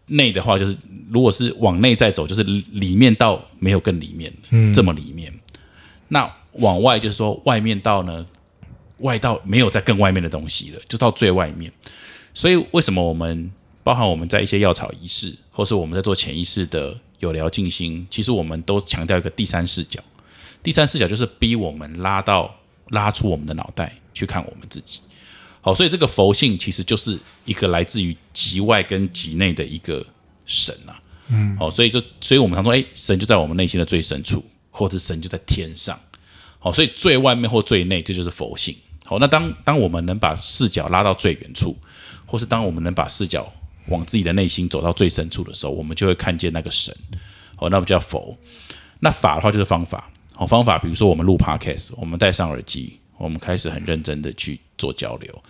[0.07, 0.75] 内的话就是，
[1.09, 5.33] 如果是往内再走，就是里面到没有更里面，嗯，这么里面。
[6.09, 8.25] 那往外就是说，外面到呢，
[8.97, 11.71] 外到没有在更外面的东西了，就到最外面。
[12.33, 13.51] 所以为什么我们
[13.83, 20.01] 包含我们在一些药草仪式，或是我们在做潜意识的有聊静心，其实我们都强调一个第三视角。
[20.61, 22.53] 第三视角就是逼我们拉到
[22.89, 24.99] 拉出我们的脑袋去看我们自己。
[25.61, 30.03] 好，所以这个佛性其实就是一个来自于极外跟极内的一个
[30.45, 30.99] 神啊。
[31.27, 35.97] 嗯，好，所以就，所以我们常说，哎，神就在我们内心的最深处，或者神就在天上。
[36.57, 38.75] 好，所以最外面或最内，这就是佛性。
[39.05, 41.77] 好，那当当我们能把视角拉到最远处，
[42.25, 43.51] 或是当我们能把视角
[43.87, 46.95] 往自己的内心走到最深处的时候，我们就会看见那个神。
[47.55, 48.35] 好，那不叫佛。
[48.99, 50.09] 那法的话就是方法。
[50.35, 53.00] 好，方法，比如说我们录 podcast，我们戴上耳机。
[53.21, 55.43] 我们开始很认真的去做交流，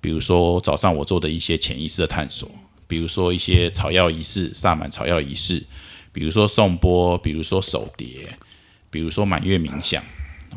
[0.00, 2.48] 比如说早上我做的一些潜意识的探索，
[2.86, 5.64] 比如说一些草药仪式、萨满草药仪式，
[6.12, 8.38] 比如说颂钵，比如说手碟，
[8.88, 10.00] 比如说满月冥想，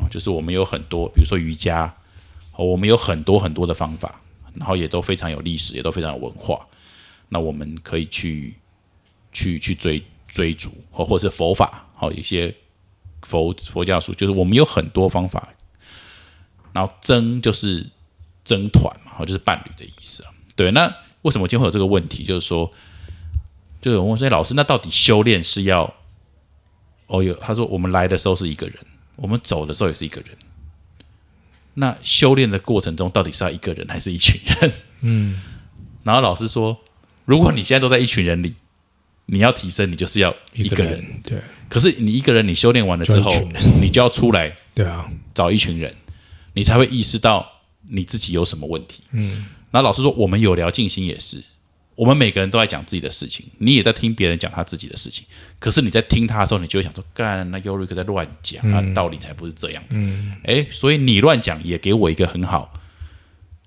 [0.08, 1.92] 就是我们有很多，比如说瑜伽，
[2.56, 4.20] 我们有很多很多的方法，
[4.54, 6.64] 然后也都非常有历史，也都非常有文化，
[7.28, 8.54] 那我们可以去
[9.32, 12.54] 去去追追逐，或或是佛法，好一些
[13.22, 15.52] 佛佛教书，就是我们有很多方法。
[16.72, 17.86] 然后争就是
[18.44, 20.30] 争团嘛，就是伴侣的意思啊。
[20.54, 22.24] 对，那为什么今天会有这个问题？
[22.24, 22.70] 就是说，
[23.80, 25.94] 就有人问说：“老师，那到底修炼是要……
[27.06, 28.76] 哦，有他说，我们来的时候是一个人，
[29.16, 30.30] 我们走的时候也是一个人。
[31.74, 35.40] 那修炼的过程中，到底是要一个人还是一群人？”嗯。
[36.02, 36.78] 然后老师说
[37.24, 38.54] ：“如果你现在都在一群人里，
[39.26, 41.20] 你要提升，你就是要一个人。
[41.22, 41.38] 对。
[41.68, 43.30] 可是你一个人，你修炼完了之后，
[43.80, 45.94] 你就要出来，对啊，找一群人。”
[46.54, 47.46] 你才会意识到
[47.88, 49.02] 你自己有什么问题。
[49.12, 51.42] 嗯，那老师说，我们有聊静心也是，
[51.94, 55.24] 我们每个人都在讲自己的事情，你也在听别人讲他自己的事情。
[55.58, 59.82] 可是你在听他的时候，你就会想说，干，那尤瑞克在乱讲，啊，道理才不是这样。
[59.90, 62.72] 嗯，哎，所以你乱讲也给我一个很好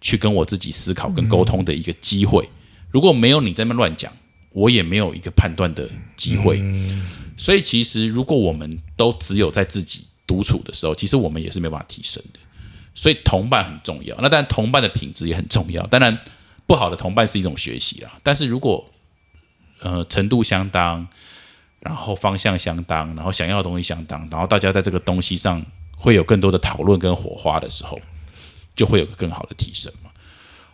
[0.01, 2.47] 去跟我自己思考跟沟通的一个机会。
[2.91, 4.11] 如果没有你在那乱讲，
[4.51, 6.63] 我也没有一个判断的机会。
[7.37, 12.39] 所以其实如果我们都只有在自己独处的时候，其实我们也是没办法提升的。
[12.97, 15.85] 所以同伴很重要，那当然同伴的品质也很重要。
[15.87, 16.17] 当然，
[16.65, 18.13] 不好的同伴是一种学习啊。
[18.23, 18.89] 但是如果
[19.81, 21.05] 呃程度相当，
[21.81, 25.63] 然后方向相当，然后想要的东西相当，然后大家在这个东西上
[25.97, 27.99] 会有更多的讨论跟火花的时候，
[28.73, 30.09] 就会有个更好的提升嘛。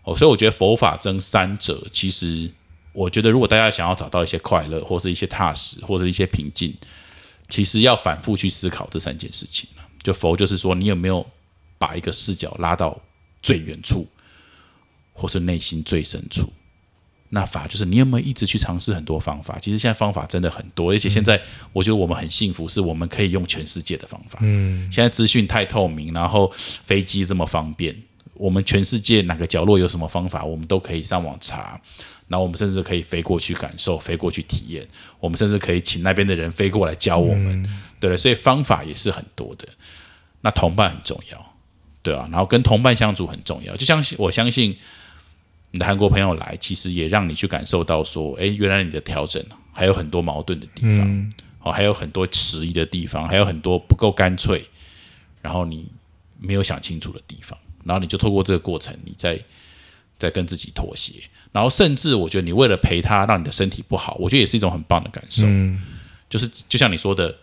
[0.04, 2.52] 哦，所以我觉得佛法争三者，其实
[2.94, 6.72] 我觉得如果大家想要找到一些快乐，或是一些踏实，或者一些平静，
[7.50, 9.68] 其实要反复去思考这三件事情
[10.04, 11.26] 就佛就是说，你有没有？
[11.82, 12.96] 把一个视角拉到
[13.42, 14.08] 最远处，
[15.14, 16.48] 或是内心最深处，
[17.30, 19.58] 那法就是你有没有一直去尝试很多方法？
[19.58, 21.42] 其实现在方法真的很多，而且现在
[21.74, 24.38] 我觉得我们很幸福，是我们可以用全世界的方法。
[24.44, 26.54] 嗯，现在资讯太透明，然后
[26.86, 28.00] 飞机这么方便，
[28.36, 31.82] 我们全世界哪个角落有什么方法，我们都可以上网查。
[32.28, 34.88] 然后我们甚至可以飞过去感受，飞过去体验。
[35.20, 37.70] 我们甚至可以请那边的人飞过来教我们，
[38.00, 39.68] 对了，所以方法也是很多的。
[40.40, 41.51] 那同伴很重要。
[42.04, 43.76] 对啊，然后跟同伴相处很重要。
[43.76, 44.76] 就像我相信
[45.70, 51.32] 你的韩国朋友来，其实也让你去感受到说，哎，原来你的调整还有很多矛盾的地方，
[51.62, 54.66] 哦，还有很多迟疑的地方，还有很多不够干脆，
[55.42, 55.88] 然后你
[56.40, 59.40] 没有想清楚的地方，然后你就透过这个过程，你在
[60.18, 61.14] 在跟自己妥协，
[61.52, 65.44] 然后甚至我觉得你为了陪他，让你的身体不好，我觉得也是一种很棒的感受。
[65.46, 65.82] 嗯，
[66.30, 67.38] 就是就像你说的，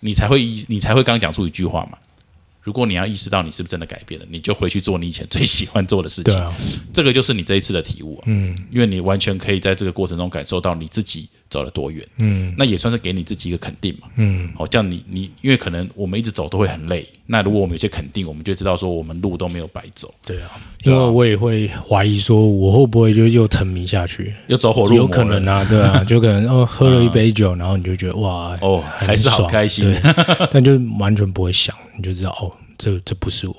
[0.00, 1.98] 你才会你才会刚讲出一句话嘛。
[2.70, 6.52] 如果你要意识到你是不是真的改变了，你就回去做你以前最喜欢做的事情。
[6.94, 8.22] 这个就是你这一次的体悟。
[8.26, 12.06] 嗯，因为你完全可以在这个过程中感受到你自己走了多远。
[12.18, 14.06] 嗯，那也算是给你自己一个肯定嘛。
[14.14, 20.14] 嗯，好，这样你你因为可能我们一直走都会很累，那如果我们有些肯定，我们就知道说我们路都没有白走。
[20.24, 20.50] 对啊，
[20.84, 24.96] 因为我也会怀疑说我会不会就又沉迷下去，又走火入魔。
[24.98, 29.92] 有可能啊，对啊， 就可能哦喝了一杯酒，然后你就觉得哇哦还是好开心，
[30.52, 32.52] 但就完全不会想，你就知道哦。
[32.82, 33.54] 这这不是我，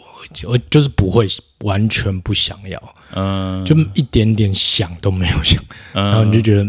[0.47, 1.28] 我就是不会
[1.59, 5.63] 完全不想要，嗯，就一点点想都没有想，
[5.93, 6.65] 然后你就觉得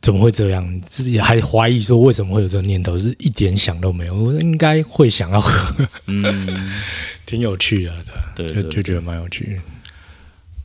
[0.00, 0.80] 怎么会这样？
[0.80, 4.14] 自己还怀疑说为什么会有这个念头，是一点想都没有。
[4.14, 5.74] 我应该会想要喝，
[6.06, 6.72] 嗯，
[7.26, 7.92] 挺有趣的，
[8.36, 9.60] 对，就就觉得蛮有趣，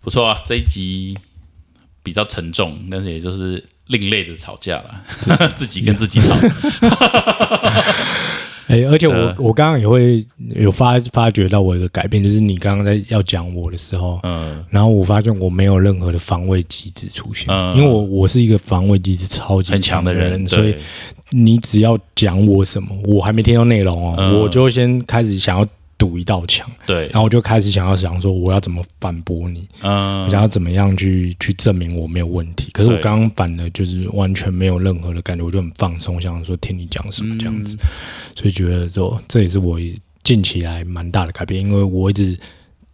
[0.01, 0.39] 不错啊。
[0.45, 1.17] 这一集
[2.03, 5.01] 比较沉重，但是也就是另类的吵架了，
[5.57, 6.35] 自己跟自己吵。
[8.83, 20.75] 哎，而且我我刚刚也会有发发觉到我一个改变，就是你刚刚在要讲我的时候，嗯，然后我发现我没有任何的防卫机制出现，嗯，因为我我是一个防卫机制超级很强的人，所以
[21.31, 25.65] 你只要讲我什么，我还没听到内容哦，我就先开始想要。
[25.97, 29.67] 堵一道墙，对，然后我就开始想要想说，我要怎么反驳你？
[29.81, 32.69] 嗯，我想要怎么样去去证明我没有问题？
[32.73, 37.77] 可是我刚刚反的就是完全没有任何的感觉，我就很放松，想说听你讲什么这样子，
[38.35, 39.79] 所以觉得说这也是我
[40.23, 42.37] 近期来蛮大的改变，因为我一直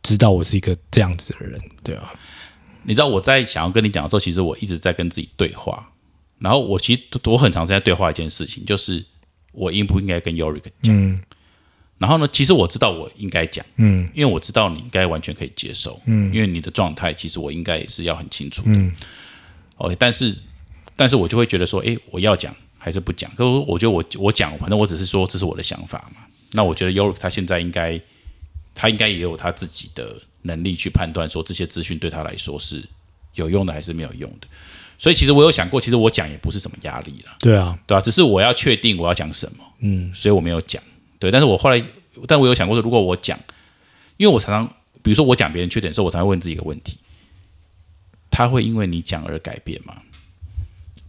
[0.03, 2.13] 知道我是一个这样子的人，对啊。
[2.83, 5.89] 你知道我在想要跟你讲的时候，其实我一直在跟自己对话，
[6.39, 9.05] 然后我其实我很常在对话一件事情，就是
[9.53, 11.21] 我应不应该跟 Yorick 讲？
[12.01, 12.27] 然后呢？
[12.33, 18.91] 其实我知道我应该讲，嗯，因为我知道你应该完全可以接受，嗯，因为你的状态其实我应该也是要很清楚的，嗯
[19.75, 20.35] ，OK，但是，
[20.95, 23.29] 但是我就会觉得说，哎，我要讲还是不讲？
[23.35, 26.23] 可是我觉得我我讲，反正我只是说这是我的想法嘛。
[26.53, 28.01] 那我觉得 Yorik 他现在应该，
[28.73, 32.83] 他应该也有他自己的能力去判断说这些资讯对他来说是
[33.35, 34.47] 有用的还是没有用的。
[34.97, 40.81] 所以其实我有想过，其实我讲也不是什么压力了，对啊，对啊，只是我要确定我要讲什么，嗯，所以我没有讲。
[41.21, 41.79] 对，但是我后来，
[42.27, 43.39] 但我有想过说，如果我讲，
[44.17, 46.97] 因为我常常，比如说我讲别人缺点的时候，我常会问自己一个问题：
[48.31, 50.01] 他会因为你讲而改变吗？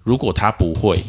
[0.05, 1.03] 如果他不会，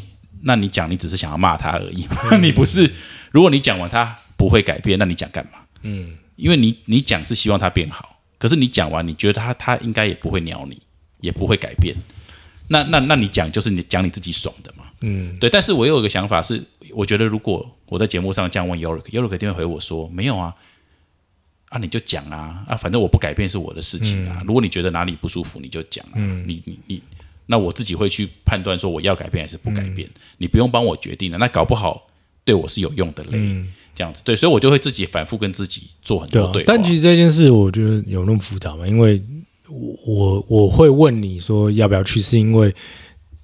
[0.43, 2.07] 那你讲你只是想要骂他而已，
[2.41, 2.89] 你不是。
[3.31, 5.59] 如果你讲完他不会改变，那你讲干嘛？
[5.81, 10.81] 嗯，因为你你讲是希望他变好，可是你讲完，你觉得他他应该也不会鸟你，
[11.19, 11.93] 也不会改变。
[12.69, 14.85] 那那那你讲就是你讲你自己爽的嘛？
[15.05, 15.49] 嗯，对。
[15.49, 20.55] 但是我有一个想法是，我觉得如果我在节目上这样问 Yorik，Yorik 一定会回我说：“没有啊，
[21.67, 24.41] 啊你就讲啊，啊反正我不改变是我的事情啊。
[24.47, 26.05] 如果你觉得哪里不舒服，你就讲。
[26.15, 27.03] 嗯，你你你，
[27.47, 30.09] 那我自己会去判断说我要改变还是不改变。
[30.37, 32.07] 你不用帮我决定的，那搞不好
[32.45, 33.65] 对我是有用的嘞。
[33.95, 36.63] 这样子对，所以我就会自己反复跟自己做很多对。
[36.63, 38.87] 但其实这件事我觉得有那么复杂吗？
[38.87, 39.21] 因为
[39.67, 42.73] 我我我会问你说要不要去，是因为。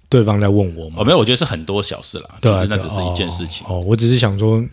[0.09, 0.97] 对方在问我吗？
[0.99, 3.65] 哦，没有，我觉得是很多小事啦，其实那只是一件事情。
[3.67, 4.63] 哦，我只是想说，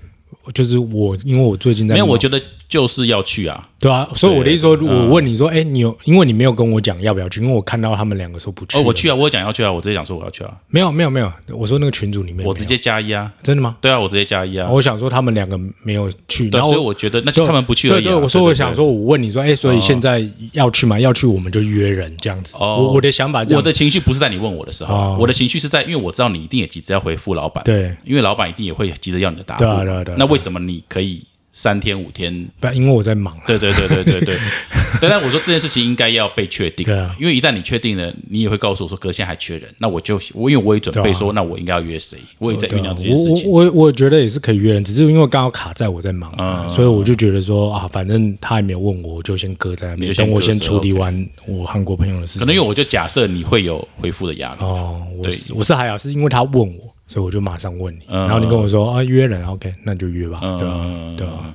[0.55, 8.76] 就是我，因为我最近在没有，我觉得就是要去啊，对啊，所以我的意思说，我问你说，哎，你有，因为你没有跟我讲要不要去，因为我看到他们两个说不去。
[8.76, 10.52] 哦，我去啊，我讲要去啊，我直接讲说我要去啊。
[10.68, 13.76] 没有，没有，没有，我说那个群组里面，我直接加一啊，真的吗？
[13.80, 14.68] 对啊，我直接加一啊。
[14.68, 18.02] 我想说他们两个没有去，然后所以我觉得那就他们不去而已。
[18.04, 20.98] 对，我说我想说，我问你说，哎，所以现在要去吗？
[20.98, 22.56] 要去我们就约人这样子。
[22.58, 29.64] 我我的想法，我的情绪不是在你问我的时候，我的情绪是在，因为我知道你一定也急着要回复老板，对，因为老板一定也会急着要你的答复。
[29.64, 30.14] 对对对。
[30.18, 31.22] 那为什么你可以？
[31.59, 33.34] 三天五天，不，因为我在忙。
[33.46, 34.36] 对对对对对对。
[35.00, 36.84] 但但我说这件事情应该要被确定。
[36.84, 37.16] 对啊。
[37.18, 42.18] 因为一旦你确定了，你也会告诉我说，哥现在还缺人，那我就我因为我也准备说，那我应该要约谁？
[42.38, 43.50] 我也在酝酿这件事情。
[43.50, 46.30] 我我我觉得也是可以约人，只是因为刚好卡在我在忙，
[46.68, 52.38] 所以我就觉得说啊，反正他也没有问我，我就先搁在那边，等我先处理完我韩国朋友的事。
[52.38, 54.59] 可能因为我就假设你会有回复的压力。
[54.61, 60.84] 哦，我是我是还好，是因为他问我，所以我就马上问你，然后你跟我说啊约人，OK，那就约吧，对吧？
[61.16, 61.54] 对吧？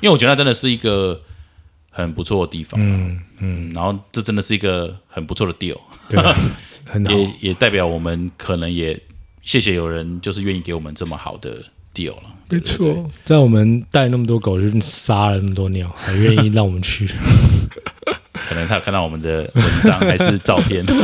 [0.00, 1.20] 因为我觉得那真的是一个
[1.90, 5.76] 很不错的地方，嗯嗯，然后这真的是一个很不错的 deal，
[6.08, 6.18] 对，
[6.86, 8.98] 很好，也也代表我们可能也
[9.42, 11.62] 谢谢有人就是愿意给我们这么好的
[11.94, 17.06] deal 了，没错，在我们带那么多狗，就杀了那么多鸟，还愿意让我们去，
[18.32, 20.84] 可能他有看到我们的文章还是照片，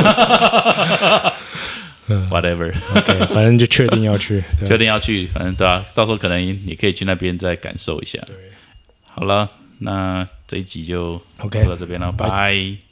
[2.07, 8.35] 嗯，whatever，OK，反正就确定要去， 确定要去，反正对啊，到时候可能你可以去那边再感受一下，对。
[9.05, 9.49] 好了，
[9.79, 12.86] 那这一集就 OK 到这边了，拜。